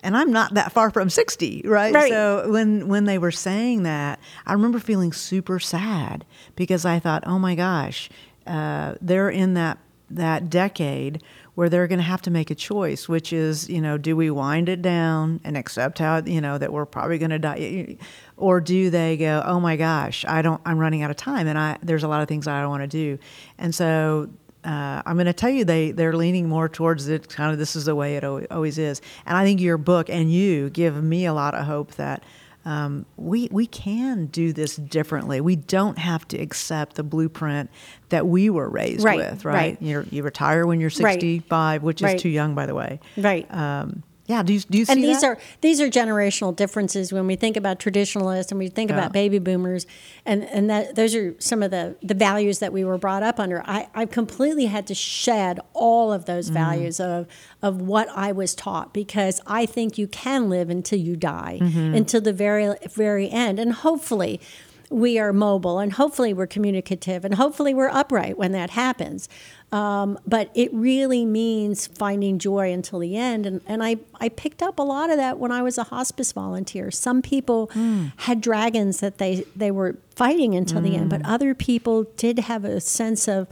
and 0.03 0.17
I'm 0.17 0.31
not 0.31 0.53
that 0.55 0.73
far 0.73 0.91
from 0.91 1.09
60, 1.09 1.63
right? 1.65 1.93
right? 1.93 2.11
So 2.11 2.51
when 2.51 2.89
when 2.89 3.05
they 3.05 3.17
were 3.17 3.31
saying 3.31 3.83
that, 3.83 4.19
I 4.45 4.53
remember 4.53 4.79
feeling 4.79 5.13
super 5.13 5.59
sad 5.59 6.25
because 6.55 6.85
I 6.85 6.99
thought, 6.99 7.23
oh 7.25 7.39
my 7.39 7.55
gosh, 7.55 8.09
uh, 8.45 8.95
they're 9.01 9.29
in 9.29 9.53
that 9.53 9.79
that 10.09 10.49
decade 10.49 11.23
where 11.55 11.69
they're 11.69 11.87
going 11.87 11.99
to 11.99 12.03
have 12.03 12.21
to 12.23 12.31
make 12.31 12.49
a 12.51 12.55
choice, 12.55 13.07
which 13.07 13.31
is, 13.31 13.69
you 13.69 13.79
know, 13.79 13.97
do 13.97 14.15
we 14.15 14.29
wind 14.29 14.67
it 14.67 14.81
down 14.81 15.39
and 15.43 15.55
accept 15.55 15.99
how, 15.99 16.17
you 16.25 16.41
know, 16.41 16.57
that 16.57 16.73
we're 16.73 16.85
probably 16.85 17.17
going 17.19 17.29
to 17.29 17.39
die, 17.39 17.97
or 18.37 18.59
do 18.59 18.89
they 18.89 19.15
go, 19.17 19.41
oh 19.45 19.59
my 19.59 19.75
gosh, 19.75 20.25
I 20.27 20.41
don't, 20.41 20.61
I'm 20.65 20.79
running 20.79 21.03
out 21.03 21.11
of 21.11 21.17
time, 21.17 21.47
and 21.47 21.57
I 21.57 21.77
there's 21.81 22.03
a 22.03 22.07
lot 22.07 22.21
of 22.21 22.27
things 22.27 22.47
I 22.47 22.59
don't 22.61 22.69
want 22.69 22.83
to 22.83 22.87
do, 22.87 23.19
and 23.57 23.73
so 23.73 24.29
uh, 24.65 25.01
I'm 25.05 25.15
going 25.15 25.25
to 25.25 25.33
tell 25.33 25.49
you 25.49 25.65
they 25.65 25.91
they're 25.91 26.15
leaning 26.15 26.47
more 26.47 26.69
towards 26.69 27.07
it. 27.07 27.29
Kind 27.29 27.51
of 27.51 27.57
this 27.57 27.75
is 27.75 27.85
the 27.85 27.95
way 27.95 28.15
it 28.15 28.23
always 28.23 28.77
is, 28.77 29.01
and 29.25 29.37
I 29.37 29.43
think 29.43 29.61
your 29.61 29.77
book 29.77 30.09
and 30.09 30.31
you 30.31 30.69
give 30.69 31.01
me 31.03 31.25
a 31.25 31.33
lot 31.33 31.53
of 31.53 31.65
hope 31.65 31.95
that. 31.95 32.23
Um, 32.65 33.05
we 33.17 33.49
we 33.51 33.67
can 33.67 34.27
do 34.27 34.53
this 34.53 34.77
differently. 34.77 35.41
We 35.41 35.57
don't 35.57 35.97
have 35.97 36.25
to 36.29 36.37
accept 36.37 36.95
the 36.95 37.03
blueprint 37.03 37.69
that 38.07 38.25
we 38.25 38.49
were 38.49 38.69
raised 38.69 39.03
right, 39.03 39.17
with. 39.17 39.43
Right? 39.43 39.53
right. 39.53 39.81
you 39.81 40.07
you 40.09 40.23
retire 40.23 40.65
when 40.65 40.79
you're 40.79 40.89
65, 40.89 41.51
right. 41.51 41.85
which 41.85 42.01
is 42.01 42.21
too 42.21 42.29
young, 42.29 42.55
by 42.55 42.65
the 42.65 42.73
way. 42.73 43.01
Right. 43.17 43.53
Um, 43.53 44.03
yeah, 44.25 44.41
do 44.41 44.53
you, 44.53 44.61
do 44.61 44.77
you 44.77 44.85
see 44.85 44.93
and 44.93 45.03
these 45.03 45.19
that? 45.19 45.27
are 45.27 45.37
these 45.59 45.81
are 45.81 45.89
generational 45.89 46.55
differences 46.55 47.11
when 47.11 47.27
we 47.27 47.35
think 47.35 47.57
about 47.57 47.79
traditionalists 47.79 48.53
and 48.53 48.59
we 48.59 48.69
think 48.69 48.89
yeah. 48.89 48.97
about 48.97 49.11
baby 49.11 49.37
boomers, 49.37 49.85
and 50.25 50.45
and 50.45 50.69
that 50.69 50.95
those 50.95 51.13
are 51.13 51.35
some 51.39 51.61
of 51.61 51.71
the 51.71 51.97
the 52.01 52.13
values 52.13 52.59
that 52.59 52.71
we 52.71 52.85
were 52.85 52.97
brought 52.97 53.21
up 53.21 53.37
under. 53.37 53.61
I 53.65 53.89
I 53.93 54.05
completely 54.05 54.67
had 54.67 54.87
to 54.87 54.95
shed 54.95 55.59
all 55.73 56.13
of 56.13 56.23
those 56.23 56.49
mm. 56.49 56.53
values 56.53 57.01
of 57.01 57.27
of 57.61 57.81
what 57.81 58.07
I 58.15 58.31
was 58.31 58.55
taught 58.55 58.93
because 58.93 59.41
I 59.45 59.65
think 59.65 59.97
you 59.97 60.07
can 60.07 60.49
live 60.49 60.69
until 60.69 60.99
you 60.99 61.17
die, 61.17 61.59
mm-hmm. 61.61 61.93
until 61.93 62.21
the 62.21 62.33
very 62.33 62.73
very 62.89 63.29
end, 63.29 63.59
and 63.59 63.73
hopefully 63.73 64.39
we 64.93 65.17
are 65.17 65.33
mobile 65.33 65.79
and 65.79 65.93
hopefully 65.93 66.33
we're 66.33 66.47
communicative 66.47 67.25
and 67.25 67.33
hopefully 67.33 67.73
we're 67.73 67.89
upright 67.89 68.37
when 68.37 68.51
that 68.51 68.69
happens. 68.69 69.27
Um, 69.71 70.19
but 70.27 70.51
it 70.53 70.71
really 70.71 71.25
means 71.25 71.87
finding 71.87 72.37
joy 72.37 72.71
until 72.71 72.99
the 72.99 73.17
end. 73.17 73.47
And, 73.47 73.61
and 73.65 73.83
I, 73.83 73.97
I 74.21 74.29
picked 74.29 74.61
up 74.61 74.77
a 74.77 74.83
lot 74.83 75.09
of 75.09 75.17
that 75.17 75.39
when 75.39 75.51
I 75.51 75.63
was 75.63 75.79
a 75.79 75.85
hospice 75.85 76.31
volunteer. 76.31 76.91
Some 76.91 77.23
people 77.23 77.67
mm. 77.73 78.11
had 78.17 78.39
dragons 78.39 78.99
that 78.99 79.17
they, 79.17 79.45
they 79.55 79.71
were 79.71 79.97
fighting 80.15 80.53
until 80.53 80.79
mm. 80.79 80.83
the 80.83 80.95
end, 80.95 81.09
but 81.09 81.21
hmm. 81.21 81.27
other 81.27 81.55
people 81.55 82.03
did 82.15 82.37
have 82.37 82.63
a 82.63 82.79
sense 82.79 83.27
of, 83.27 83.47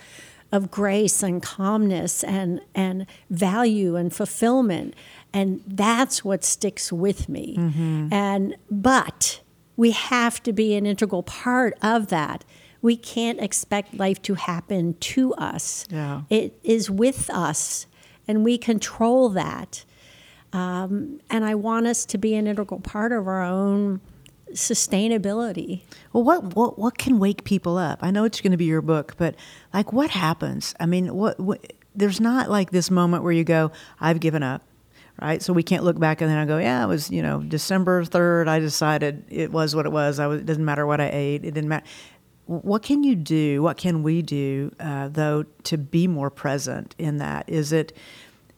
of 0.51 0.69
grace 0.69 1.23
and 1.23 1.41
calmness 1.41 2.23
and, 2.23 2.62
and 2.75 3.08
value 3.32 3.95
and 3.95 4.13
fulfillment. 4.13 4.93
And 5.34 5.63
that's 5.65 6.23
what 6.23 6.43
sticks 6.43 6.93
with 6.93 7.27
me. 7.27 7.56
Mm-hmm. 7.58 8.13
And, 8.13 8.56
but 8.69 9.41
we 9.75 9.91
have 9.91 10.41
to 10.43 10.53
be 10.53 10.75
an 10.75 10.86
integral 10.86 11.23
part 11.23 11.77
of 11.81 12.07
that 12.07 12.43
we 12.81 12.97
can't 12.97 13.39
expect 13.39 13.93
life 13.93 14.21
to 14.23 14.34
happen 14.34 14.95
to 14.99 15.34
us. 15.36 15.86
Yeah. 15.89 16.21
It 16.29 16.57
is 16.63 16.89
with 16.89 17.29
us, 17.29 17.86
and 18.27 18.43
we 18.43 18.57
control 18.57 19.29
that. 19.29 19.86
Um, 20.53 21.21
and 21.29 21.45
I 21.45 21.55
want 21.55 21.88
us 21.88 22.05
to 22.07 22.17
be 22.17 22.36
an 22.36 22.47
integral 22.47 22.81
part 22.81 23.12
of 23.12 23.27
our 23.27 23.43
own 23.43 24.01
sustainability. 24.51 25.84
Well, 26.12 26.23
what 26.23 26.55
what 26.55 26.77
what 26.77 26.97
can 26.97 27.19
wake 27.19 27.43
people 27.43 27.77
up? 27.77 27.99
I 28.01 28.12
know 28.12 28.25
it's 28.25 28.41
going 28.41 28.51
to 28.51 28.57
be 28.57 28.65
your 28.65 28.81
book, 28.81 29.15
but 29.17 29.36
like, 29.73 29.93
what 29.93 30.10
happens? 30.10 30.75
I 30.79 30.88
mean, 30.88 31.13
what, 31.15 31.39
what 31.39 31.73
there's 31.95 32.19
not 32.19 32.49
like 32.49 32.71
this 32.71 32.91
moment 32.91 33.23
where 33.23 33.31
you 33.31 33.43
go, 33.43 33.71
"I've 33.99 34.19
given 34.19 34.43
up." 34.43 34.63
Right? 35.21 35.41
So 35.41 35.53
we 35.53 35.63
can't 35.63 35.84
look 35.84 35.99
back 35.99 36.21
and 36.21 36.29
then 36.29 36.38
I 36.38 36.45
go, 36.45 36.57
yeah, 36.57 36.84
it 36.84 36.88
was 36.88 37.12
you 37.12 37.21
know 37.21 37.41
December 37.41 38.03
third. 38.05 38.47
I 38.47 38.60
decided 38.60 39.25
it 39.29 39.51
was 39.51 39.75
what 39.75 39.86
it 39.86 39.91
was. 39.91 40.19
I 40.19 40.27
was, 40.27 40.41
it 40.41 40.45
didn't 40.45 40.65
matter 40.65 40.86
what 40.86 40.99
I 40.99 41.10
ate. 41.12 41.45
It 41.45 41.53
didn't 41.53 41.69
matter. 41.69 41.86
What 42.45 42.84
can 42.84 43.03
you 43.03 43.15
do? 43.15 43.62
What 43.62 43.77
can 43.77 44.03
we 44.03 44.21
do, 44.21 44.73
uh, 44.79 45.07
though, 45.07 45.45
to 45.63 45.77
be 45.77 46.07
more 46.07 46.29
present 46.29 46.95
in 46.97 47.19
that? 47.19 47.47
Is 47.47 47.71
it 47.71 47.93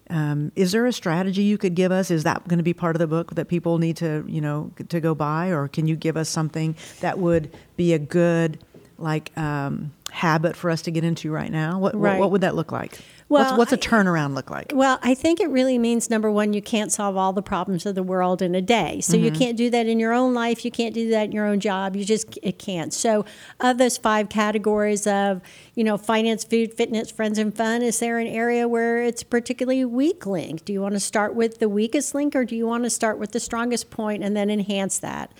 um, 0.09 0.51
is 0.55 0.71
there 0.71 0.85
a 0.85 0.93
strategy 0.93 1.43
you 1.43 1.57
could 1.57 1.75
give 1.75 1.91
us? 1.91 2.11
Is 2.11 2.23
that 2.23 2.47
going 2.47 2.57
to 2.57 2.63
be 2.63 2.73
part 2.73 2.95
of 2.95 2.99
the 2.99 3.07
book 3.07 3.35
that 3.35 3.47
people 3.47 3.77
need 3.77 3.97
to, 3.97 4.23
you 4.27 4.41
know, 4.41 4.71
to 4.89 4.99
go 4.99 5.15
by, 5.15 5.47
or 5.49 5.67
can 5.67 5.87
you 5.87 5.95
give 5.95 6.17
us 6.17 6.29
something 6.29 6.75
that 6.99 7.19
would 7.19 7.51
be 7.77 7.93
a 7.93 7.99
good, 7.99 8.59
like, 9.03 9.35
um, 9.37 9.91
habit 10.13 10.55
for 10.55 10.69
us 10.69 10.83
to 10.83 10.91
get 10.91 11.03
into 11.03 11.31
right 11.31 11.51
now? 11.51 11.79
What, 11.79 11.95
right. 11.95 12.13
what, 12.13 12.19
what 12.19 12.31
would 12.31 12.41
that 12.41 12.55
look 12.55 12.71
like? 12.71 12.99
Well, 13.29 13.57
what's, 13.57 13.71
what's 13.71 13.85
a 13.85 13.89
turnaround 13.89 14.35
look 14.35 14.51
like? 14.51 14.71
Well, 14.75 14.99
I 15.01 15.15
think 15.15 15.39
it 15.39 15.49
really 15.49 15.79
means 15.79 16.09
number 16.09 16.29
one, 16.29 16.53
you 16.53 16.61
can't 16.61 16.91
solve 16.91 17.17
all 17.17 17.33
the 17.33 17.41
problems 17.41 17.85
of 17.87 17.95
the 17.95 18.03
world 18.03 18.43
in 18.43 18.53
a 18.53 18.61
day. 18.61 19.01
So 19.01 19.13
mm-hmm. 19.13 19.25
you 19.25 19.31
can't 19.31 19.57
do 19.57 19.71
that 19.71 19.87
in 19.87 19.99
your 19.99 20.13
own 20.13 20.35
life. 20.35 20.63
You 20.63 20.69
can't 20.69 20.93
do 20.93 21.09
that 21.09 21.25
in 21.25 21.31
your 21.31 21.47
own 21.47 21.59
job. 21.59 21.95
You 21.95 22.05
just 22.05 22.37
it 22.43 22.59
can't. 22.59 22.93
So 22.93 23.25
of 23.59 23.79
those 23.79 23.97
five 23.97 24.29
categories 24.29 25.07
of 25.07 25.41
you 25.73 25.83
know 25.83 25.97
finance, 25.97 26.43
food, 26.43 26.75
fitness, 26.75 27.09
friends, 27.09 27.39
and 27.39 27.55
fun, 27.55 27.81
is 27.81 27.99
there 27.99 28.19
an 28.19 28.27
area 28.27 28.67
where 28.67 29.01
it's 29.01 29.23
particularly 29.23 29.83
weak 29.83 30.27
link? 30.27 30.63
Do 30.63 30.73
you 30.73 30.81
want 30.81 30.93
to 30.93 30.99
start 30.99 31.33
with 31.33 31.57
the 31.57 31.69
weakest 31.69 32.13
link, 32.13 32.35
or 32.35 32.45
do 32.45 32.55
you 32.55 32.67
want 32.67 32.83
to 32.83 32.89
start 32.91 33.17
with 33.17 33.31
the 33.31 33.39
strongest 33.39 33.89
point 33.89 34.23
and 34.23 34.37
then 34.37 34.51
enhance 34.51 34.99
that? 34.99 35.31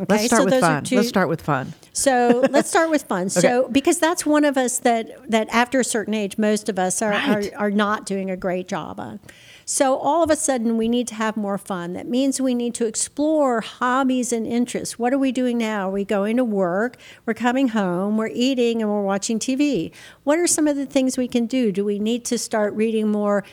Okay, 0.00 0.14
let's 0.14 0.26
start 0.26 0.40
so 0.40 0.44
with 0.46 0.60
fun. 0.60 0.84
Two, 0.84 0.96
let's 0.96 1.08
start 1.08 1.28
with 1.28 1.42
fun. 1.42 1.74
So 1.92 2.46
let's 2.50 2.70
start 2.70 2.88
with 2.88 3.02
fun. 3.02 3.22
okay. 3.24 3.28
So 3.28 3.68
because 3.68 3.98
that's 3.98 4.24
one 4.24 4.44
of 4.44 4.56
us 4.56 4.78
that 4.78 5.30
that 5.30 5.48
after 5.50 5.80
a 5.80 5.84
certain 5.84 6.14
age, 6.14 6.38
most 6.38 6.70
of 6.70 6.78
us 6.78 7.02
are, 7.02 7.10
right. 7.10 7.52
are, 7.52 7.66
are 7.66 7.70
not 7.70 8.06
doing 8.06 8.30
a 8.30 8.36
great 8.36 8.66
job 8.66 8.98
on. 8.98 9.20
So 9.66 9.98
all 9.98 10.24
of 10.24 10.30
a 10.30 10.36
sudden, 10.36 10.76
we 10.76 10.88
need 10.88 11.06
to 11.08 11.14
have 11.14 11.36
more 11.36 11.58
fun. 11.58 11.92
That 11.92 12.08
means 12.08 12.40
we 12.40 12.54
need 12.54 12.74
to 12.74 12.86
explore 12.86 13.60
hobbies 13.60 14.32
and 14.32 14.44
interests. 14.44 14.98
What 14.98 15.12
are 15.12 15.18
we 15.18 15.30
doing 15.30 15.58
now? 15.58 15.88
Are 15.88 15.92
we 15.92 16.04
going 16.04 16.38
to 16.38 16.44
work? 16.44 16.96
We're 17.24 17.34
coming 17.34 17.68
home. 17.68 18.16
We're 18.16 18.32
eating, 18.32 18.82
and 18.82 18.90
we're 18.90 19.02
watching 19.02 19.38
TV. 19.38 19.92
What 20.24 20.40
are 20.40 20.48
some 20.48 20.66
of 20.66 20.76
the 20.76 20.86
things 20.86 21.16
we 21.16 21.28
can 21.28 21.46
do? 21.46 21.70
Do 21.70 21.84
we 21.84 22.00
need 22.00 22.24
to 22.24 22.38
start 22.38 22.74
reading 22.74 23.12
more? 23.12 23.44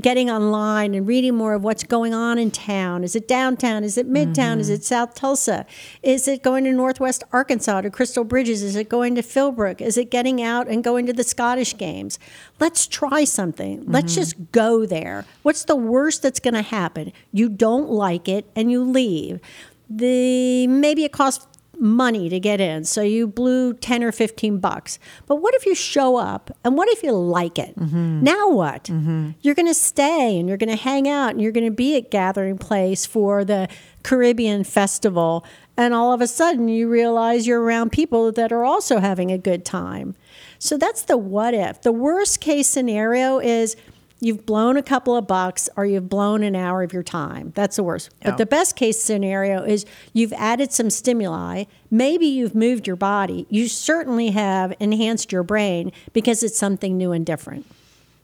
Getting 0.00 0.30
online 0.30 0.94
and 0.94 1.06
reading 1.06 1.34
more 1.34 1.54
of 1.54 1.64
what's 1.64 1.82
going 1.82 2.12
on 2.12 2.38
in 2.38 2.50
town. 2.50 3.02
Is 3.04 3.16
it 3.16 3.26
downtown? 3.26 3.84
Is 3.84 3.96
it 3.96 4.08
midtown? 4.08 4.34
Mm-hmm. 4.34 4.60
Is 4.60 4.70
it 4.70 4.84
South 4.84 5.14
Tulsa? 5.14 5.66
Is 6.02 6.28
it 6.28 6.42
going 6.42 6.64
to 6.64 6.72
Northwest 6.72 7.24
Arkansas 7.32 7.82
to 7.82 7.90
Crystal 7.90 8.24
Bridges? 8.24 8.62
Is 8.62 8.76
it 8.76 8.88
going 8.88 9.14
to 9.14 9.22
Philbrook? 9.22 9.80
Is 9.80 9.96
it 9.96 10.10
getting 10.10 10.42
out 10.42 10.68
and 10.68 10.84
going 10.84 11.06
to 11.06 11.12
the 11.12 11.24
Scottish 11.24 11.76
games? 11.76 12.18
Let's 12.60 12.86
try 12.86 13.24
something. 13.24 13.80
Mm-hmm. 13.80 13.92
Let's 13.92 14.14
just 14.14 14.52
go 14.52 14.86
there. 14.86 15.24
What's 15.42 15.64
the 15.64 15.76
worst 15.76 16.22
that's 16.22 16.40
going 16.40 16.54
to 16.54 16.62
happen? 16.62 17.12
You 17.32 17.48
don't 17.48 17.88
like 17.88 18.28
it 18.28 18.50
and 18.54 18.70
you 18.70 18.84
leave. 18.84 19.40
The 19.88 20.66
maybe 20.66 21.04
it 21.04 21.12
costs 21.12 21.46
money 21.78 22.28
to 22.28 22.40
get 22.40 22.60
in. 22.60 22.84
So 22.84 23.02
you 23.02 23.26
blew 23.26 23.74
10 23.74 24.02
or 24.02 24.12
15 24.12 24.58
bucks. 24.58 24.98
But 25.26 25.36
what 25.36 25.54
if 25.54 25.66
you 25.66 25.74
show 25.74 26.16
up 26.16 26.50
and 26.64 26.76
what 26.76 26.88
if 26.88 27.02
you 27.02 27.12
like 27.12 27.58
it? 27.58 27.78
Mm-hmm. 27.78 28.22
Now 28.22 28.50
what? 28.50 28.84
Mm-hmm. 28.84 29.30
You're 29.42 29.54
going 29.54 29.68
to 29.68 29.74
stay 29.74 30.38
and 30.38 30.48
you're 30.48 30.58
going 30.58 30.76
to 30.76 30.82
hang 30.82 31.08
out 31.08 31.30
and 31.30 31.40
you're 31.40 31.52
going 31.52 31.66
to 31.66 31.70
be 31.70 31.96
at 31.96 32.10
Gathering 32.10 32.58
Place 32.58 33.06
for 33.06 33.44
the 33.44 33.68
Caribbean 34.02 34.64
Festival. 34.64 35.44
And 35.76 35.92
all 35.92 36.12
of 36.12 36.20
a 36.20 36.26
sudden 36.26 36.68
you 36.68 36.88
realize 36.88 37.46
you're 37.46 37.62
around 37.62 37.92
people 37.92 38.32
that 38.32 38.52
are 38.52 38.64
also 38.64 38.98
having 38.98 39.30
a 39.30 39.38
good 39.38 39.64
time. 39.64 40.14
So 40.58 40.78
that's 40.78 41.02
the 41.02 41.18
what 41.18 41.54
if. 41.54 41.82
The 41.82 41.92
worst 41.92 42.40
case 42.40 42.68
scenario 42.68 43.38
is 43.38 43.76
you've 44.20 44.46
blown 44.46 44.76
a 44.76 44.82
couple 44.82 45.16
of 45.16 45.26
bucks 45.26 45.68
or 45.76 45.84
you've 45.84 46.08
blown 46.08 46.42
an 46.42 46.56
hour 46.56 46.82
of 46.82 46.92
your 46.92 47.02
time. 47.02 47.52
That's 47.54 47.76
the 47.76 47.82
worst. 47.82 48.10
Yeah. 48.20 48.30
But 48.30 48.38
the 48.38 48.46
best 48.46 48.76
case 48.76 49.00
scenario 49.00 49.62
is 49.62 49.84
you've 50.12 50.32
added 50.32 50.72
some 50.72 50.90
stimuli. 50.90 51.64
Maybe 51.90 52.26
you've 52.26 52.54
moved 52.54 52.86
your 52.86 52.96
body. 52.96 53.46
You 53.50 53.68
certainly 53.68 54.30
have 54.30 54.74
enhanced 54.80 55.32
your 55.32 55.42
brain 55.42 55.92
because 56.12 56.42
it's 56.42 56.58
something 56.58 56.96
new 56.96 57.12
and 57.12 57.24
different. 57.24 57.66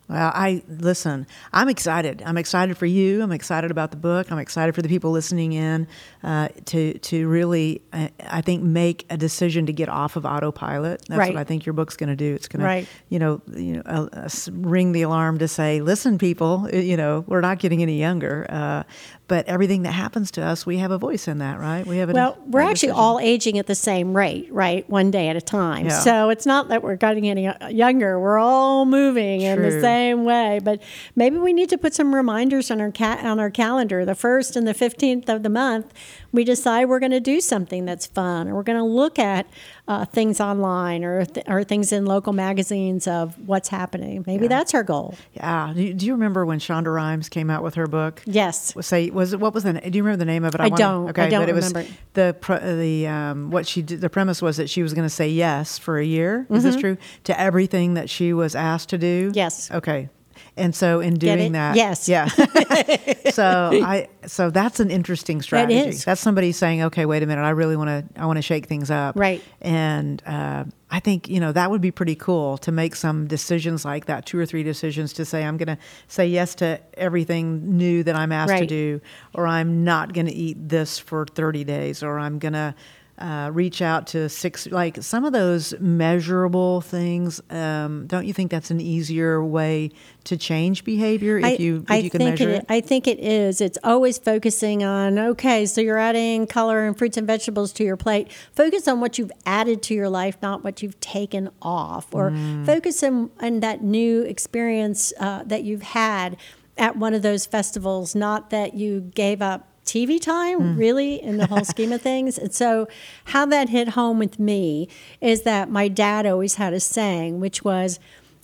Well, 0.08 0.32
I 0.34 0.62
listen. 0.68 1.26
I'm 1.52 1.68
excited. 1.68 2.22
I'm 2.26 2.36
excited 2.36 2.76
for 2.76 2.86
you. 2.86 3.22
I'm 3.22 3.32
excited 3.32 3.70
about 3.70 3.92
the 3.92 3.96
book. 3.96 4.30
I'm 4.32 4.38
excited 4.38 4.74
for 4.74 4.82
the 4.82 4.88
people 4.88 5.10
listening 5.10 5.52
in 5.52 5.86
uh, 6.22 6.48
to 6.66 6.98
to 6.98 7.28
really, 7.28 7.82
I, 7.92 8.10
I, 8.20 8.40
think, 8.42 8.62
make 8.62 9.06
a 9.10 9.16
decision 9.16 9.66
to 9.66 9.72
get 9.72 9.88
off 9.88 10.16
of 10.16 10.26
autopilot. 10.26 11.02
That's 11.08 11.18
right. 11.18 11.32
what 11.32 11.40
I 11.40 11.44
think 11.44 11.64
your 11.64 11.72
book's 11.72 11.96
going 11.96 12.10
to 12.10 12.16
do. 12.16 12.34
It's 12.34 12.48
going 12.48 12.62
right. 12.62 12.84
to, 12.84 12.90
you 13.08 13.18
know, 13.20 13.40
you 13.54 13.76
know, 13.76 13.82
uh, 13.86 14.08
uh, 14.12 14.28
ring 14.50 14.92
the 14.92 15.02
alarm 15.02 15.38
to 15.38 15.48
say, 15.48 15.80
listen, 15.80 16.18
people, 16.18 16.68
you 16.72 16.96
know, 16.96 17.24
we're 17.28 17.40
not 17.40 17.58
getting 17.58 17.80
any 17.80 17.98
younger. 17.98 18.46
Uh, 18.50 18.82
but 19.28 19.46
everything 19.46 19.82
that 19.84 19.92
happens 19.92 20.30
to 20.32 20.42
us, 20.42 20.66
we 20.66 20.76
have 20.76 20.90
a 20.90 20.98
voice 20.98 21.26
in 21.26 21.38
that, 21.38 21.58
right? 21.58 21.86
We 21.86 21.98
have 21.98 22.10
a 22.10 22.12
well, 22.12 22.36
we're 22.48 22.60
actually 22.60 22.88
decision. 22.88 22.96
all 22.96 23.18
aging 23.18 23.58
at 23.58 23.66
the 23.66 23.74
same 23.74 24.14
rate, 24.14 24.52
right? 24.52 24.88
One 24.90 25.10
day 25.10 25.28
at 25.28 25.36
a 25.36 25.40
time. 25.40 25.86
Yeah. 25.86 26.00
So 26.00 26.28
it's 26.28 26.44
not 26.44 26.68
that 26.68 26.82
we're 26.82 26.96
getting 26.96 27.28
any 27.30 27.48
younger. 27.70 28.20
We're 28.20 28.38
all 28.38 28.84
moving 28.84 29.40
True. 29.40 29.50
in 29.50 29.62
the 29.62 29.80
same 29.80 29.91
way. 30.14 30.60
But 30.62 30.82
maybe 31.14 31.38
we 31.38 31.52
need 31.52 31.68
to 31.70 31.78
put 31.78 31.94
some 31.94 32.14
reminders 32.14 32.70
on 32.70 32.80
our 32.80 32.90
ca- 32.92 33.20
on 33.22 33.38
our 33.38 33.50
calendar. 33.50 34.04
The 34.04 34.14
first 34.14 34.56
and 34.56 34.66
the 34.66 34.74
fifteenth 34.74 35.28
of 35.28 35.42
the 35.42 35.48
month, 35.48 35.92
we 36.32 36.44
decide 36.44 36.86
we're 36.86 36.98
going 36.98 37.12
to 37.12 37.20
do 37.20 37.40
something 37.40 37.84
that's 37.84 38.06
fun, 38.06 38.48
or 38.48 38.54
we're 38.54 38.62
going 38.62 38.78
to 38.78 38.84
look 38.84 39.18
at 39.18 39.46
uh, 39.86 40.04
things 40.06 40.40
online 40.40 41.04
or 41.04 41.24
th- 41.24 41.46
or 41.48 41.62
things 41.64 41.92
in 41.92 42.06
local 42.06 42.32
magazines 42.32 43.06
of 43.06 43.38
what's 43.46 43.68
happening. 43.68 44.24
Maybe 44.26 44.44
yeah. 44.44 44.48
that's 44.48 44.74
our 44.74 44.82
goal. 44.82 45.14
Yeah. 45.34 45.72
Do 45.74 45.82
you, 45.82 45.94
do 45.94 46.06
you, 46.06 46.12
remember 46.12 46.46
when 46.46 46.58
Shonda 46.58 46.92
Rhimes 46.92 47.28
came 47.28 47.50
out 47.50 47.62
with 47.62 47.74
her 47.74 47.86
book? 47.86 48.22
Yes. 48.24 48.74
Say 48.80 49.10
was 49.10 49.32
it 49.32 49.40
what 49.40 49.54
was 49.54 49.64
the? 49.64 49.74
Do 49.74 49.96
you 49.96 50.02
remember 50.02 50.18
the 50.18 50.24
name 50.24 50.44
of 50.44 50.54
it? 50.54 50.60
I, 50.60 50.66
I 50.66 50.68
don't. 50.70 51.10
Okay, 51.10 51.24
I 51.24 51.28
don't 51.28 51.42
but 51.42 51.48
it 51.50 51.54
remember. 51.54 51.80
was 51.80 51.90
the 52.14 52.76
the 52.76 53.06
um, 53.06 53.50
what 53.50 53.66
she 53.66 53.82
did. 53.82 54.00
The 54.00 54.10
premise 54.10 54.40
was 54.40 54.56
that 54.56 54.70
she 54.70 54.82
was 54.82 54.94
going 54.94 55.06
to 55.06 55.14
say 55.14 55.28
yes 55.28 55.78
for 55.78 55.98
a 55.98 56.04
year. 56.04 56.46
Is 56.48 56.58
mm-hmm. 56.58 56.66
this 56.66 56.76
true 56.76 56.96
to 57.24 57.38
everything 57.38 57.94
that 57.94 58.08
she 58.08 58.32
was 58.32 58.54
asked 58.54 58.88
to 58.90 58.98
do? 58.98 59.32
Yes. 59.34 59.70
Okay. 59.70 60.08
And 60.56 60.74
so 60.74 61.00
in 61.00 61.14
doing 61.14 61.52
that, 61.52 61.76
yes, 61.76 62.08
yeah. 62.08 62.26
so 63.30 63.70
I 63.84 64.08
so 64.26 64.50
that's 64.50 64.80
an 64.80 64.90
interesting 64.90 65.42
strategy. 65.42 65.80
That 65.80 65.88
is. 65.88 66.04
That's 66.04 66.20
somebody 66.20 66.52
saying, 66.52 66.82
okay, 66.84 67.06
wait 67.06 67.22
a 67.22 67.26
minute, 67.26 67.42
I 67.42 67.50
really 67.50 67.76
want 67.76 67.88
to 67.88 68.20
I 68.20 68.26
want 68.26 68.36
to 68.38 68.42
shake 68.42 68.66
things 68.66 68.90
up, 68.90 69.16
right? 69.16 69.42
And 69.60 70.22
uh, 70.26 70.64
I 70.90 71.00
think 71.00 71.28
you 71.28 71.40
know 71.40 71.52
that 71.52 71.70
would 71.70 71.80
be 71.80 71.90
pretty 71.90 72.14
cool 72.14 72.58
to 72.58 72.70
make 72.70 72.94
some 72.94 73.26
decisions 73.26 73.84
like 73.84 74.06
that, 74.06 74.26
two 74.26 74.38
or 74.38 74.46
three 74.46 74.62
decisions 74.62 75.12
to 75.14 75.24
say 75.24 75.44
I'm 75.44 75.56
going 75.56 75.68
to 75.68 75.78
say 76.06 76.26
yes 76.26 76.54
to 76.56 76.80
everything 76.94 77.76
new 77.76 78.02
that 78.02 78.14
I'm 78.14 78.32
asked 78.32 78.50
right. 78.50 78.60
to 78.60 78.66
do, 78.66 79.00
or 79.34 79.46
I'm 79.46 79.84
not 79.84 80.12
going 80.12 80.26
to 80.26 80.34
eat 80.34 80.68
this 80.68 80.98
for 80.98 81.26
30 81.26 81.64
days, 81.64 82.02
or 82.02 82.18
I'm 82.18 82.38
going 82.38 82.52
to 82.52 82.74
uh, 83.18 83.50
reach 83.52 83.82
out 83.82 84.06
to 84.08 84.28
six 84.28 84.66
like 84.68 85.02
some 85.02 85.24
of 85.24 85.32
those 85.32 85.78
measurable 85.78 86.80
things 86.80 87.40
um, 87.50 88.06
don't 88.06 88.26
you 88.26 88.32
think 88.32 88.50
that's 88.50 88.70
an 88.70 88.80
easier 88.80 89.44
way 89.44 89.90
to 90.24 90.36
change 90.36 90.84
behavior 90.84 91.38
if 91.38 91.44
I, 91.44 91.50
you 91.54 91.76
if 91.78 91.90
I 91.90 91.96
you 91.96 92.10
can 92.10 92.18
think 92.18 92.30
measure 92.30 92.50
it, 92.50 92.56
it, 92.62 92.66
I 92.68 92.80
think 92.80 93.06
it 93.06 93.18
is. 93.18 93.60
It's 93.60 93.78
always 93.82 94.18
focusing 94.18 94.82
on 94.84 95.18
okay 95.18 95.66
so 95.66 95.80
you're 95.80 95.98
adding 95.98 96.46
color 96.46 96.86
and 96.86 96.96
fruits 96.96 97.16
and 97.16 97.26
vegetables 97.26 97.72
to 97.74 97.84
your 97.84 97.96
plate. 97.96 98.30
Focus 98.54 98.88
on 98.88 99.00
what 99.00 99.18
you've 99.18 99.32
added 99.44 99.82
to 99.84 99.94
your 99.94 100.08
life 100.08 100.36
not 100.42 100.64
what 100.64 100.82
you've 100.82 100.98
taken 101.00 101.50
off. 101.60 102.14
Or 102.14 102.30
mm. 102.30 102.64
focus 102.64 103.02
on, 103.02 103.30
on 103.40 103.60
that 103.60 103.82
new 103.82 104.22
experience 104.22 105.12
uh, 105.18 105.42
that 105.44 105.64
you've 105.64 105.82
had 105.82 106.36
at 106.78 106.96
one 106.96 107.14
of 107.14 107.22
those 107.22 107.46
festivals 107.46 108.14
not 108.14 108.50
that 108.50 108.74
you 108.74 109.00
gave 109.14 109.42
up 109.42 109.68
TV 109.84 110.20
time, 110.20 110.60
mm. 110.60 110.78
really, 110.78 111.22
in 111.22 111.36
the 111.36 111.46
whole 111.46 111.64
scheme 111.64 111.92
of 111.92 112.00
things. 112.10 112.38
And 112.38 112.54
so, 112.54 112.88
how 113.26 113.46
that 113.46 113.68
hit 113.68 113.90
home 113.90 114.18
with 114.18 114.38
me 114.38 114.88
is 115.20 115.42
that 115.42 115.70
my 115.70 115.88
dad 115.88 116.26
always 116.26 116.54
had 116.54 116.72
a 116.72 116.80
saying, 116.80 117.40
which 117.40 117.64
was 117.64 117.98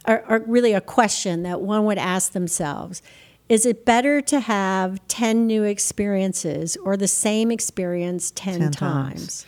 or, 0.07 0.24
or 0.29 0.38
really 0.46 0.72
a 0.72 0.81
question 0.81 1.42
that 1.42 1.61
one 1.61 1.85
would 1.85 1.98
ask 1.98 2.33
themselves 2.33 3.03
Is 3.48 3.66
it 3.66 3.85
better 3.85 4.20
to 4.22 4.40
have 4.40 5.07
10 5.09 5.46
new 5.46 5.62
experiences 5.62 6.77
or 6.85 6.96
the 6.96 7.09
same 7.09 7.51
experience 7.51 8.31
10, 8.33 8.61
10 8.61 8.70
times? 8.70 8.72
times? 8.72 9.46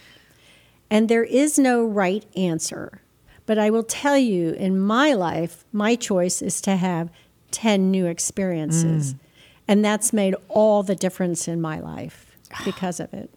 And 0.91 1.09
there 1.09 1.25
is 1.25 1.59
no 1.59 1.85
right 1.85 2.25
answer. 2.37 3.01
But 3.47 3.59
I 3.59 3.71
will 3.71 3.83
tell 3.83 4.17
you, 4.19 4.51
in 4.53 4.79
my 4.79 5.13
life, 5.13 5.65
my 5.73 5.97
choice 5.97 6.41
is 6.43 6.61
to 6.63 6.77
have 6.77 7.11
10 7.51 7.91
new 7.91 8.07
experiences. 8.07 9.15
Mm. 9.15 9.19
And 9.71 9.85
that's 9.85 10.13
made 10.13 10.35
all 10.49 10.83
the 10.83 10.97
difference 10.97 11.47
in 11.47 11.61
my 11.61 11.79
life 11.79 12.37
because 12.65 12.99
of 12.99 13.15
it. 13.15 13.31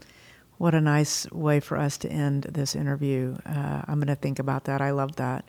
What 0.58 0.74
a 0.74 0.82
nice 0.82 1.30
way 1.30 1.60
for 1.60 1.78
us 1.78 1.96
to 2.00 2.10
end 2.12 2.48
this 2.50 2.76
interview. 2.76 3.38
Uh, 3.46 3.84
I'm 3.88 4.00
going 4.00 4.08
to 4.08 4.16
think 4.16 4.40
about 4.40 4.64
that. 4.64 4.82
I 4.82 4.90
love 4.90 5.18
that. 5.18 5.46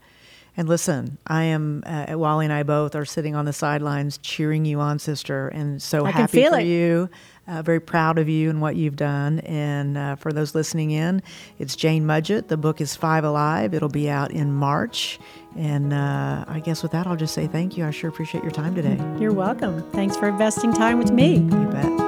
And 0.56 0.68
listen, 0.68 1.18
I 1.26 1.44
am, 1.44 1.82
uh, 1.84 2.06
Wally 2.10 2.46
and 2.46 2.52
I 2.52 2.62
both 2.62 2.94
are 2.94 3.04
sitting 3.04 3.34
on 3.34 3.44
the 3.44 3.52
sidelines 3.52 4.18
cheering 4.18 4.64
you 4.64 4.78
on, 4.80 4.98
sister, 5.00 5.48
and 5.48 5.82
so 5.82 6.04
I 6.04 6.12
happy 6.12 6.44
for 6.44 6.58
it. 6.60 6.66
you. 6.66 7.10
Uh, 7.46 7.60
very 7.60 7.80
proud 7.80 8.18
of 8.18 8.26
you 8.26 8.48
and 8.48 8.62
what 8.62 8.74
you've 8.74 8.96
done. 8.96 9.40
And 9.40 9.98
uh, 9.98 10.16
for 10.16 10.32
those 10.32 10.54
listening 10.54 10.92
in, 10.92 11.22
it's 11.58 11.76
Jane 11.76 12.06
Mudgett. 12.06 12.48
The 12.48 12.56
book 12.56 12.80
is 12.80 12.96
Five 12.96 13.22
Alive. 13.24 13.74
It'll 13.74 13.90
be 13.90 14.08
out 14.08 14.30
in 14.30 14.54
March. 14.54 15.18
And 15.54 15.92
uh, 15.92 16.46
I 16.48 16.60
guess 16.60 16.82
with 16.82 16.92
that, 16.92 17.06
I'll 17.06 17.16
just 17.16 17.34
say 17.34 17.46
thank 17.46 17.76
you. 17.76 17.84
I 17.84 17.90
sure 17.90 18.08
appreciate 18.08 18.42
your 18.42 18.52
time 18.52 18.74
today. 18.74 18.98
You're 19.20 19.34
welcome. 19.34 19.82
Thanks 19.92 20.16
for 20.16 20.26
investing 20.28 20.72
time 20.72 20.98
with 20.98 21.10
me. 21.10 21.34
You 21.36 21.68
bet. 21.70 22.03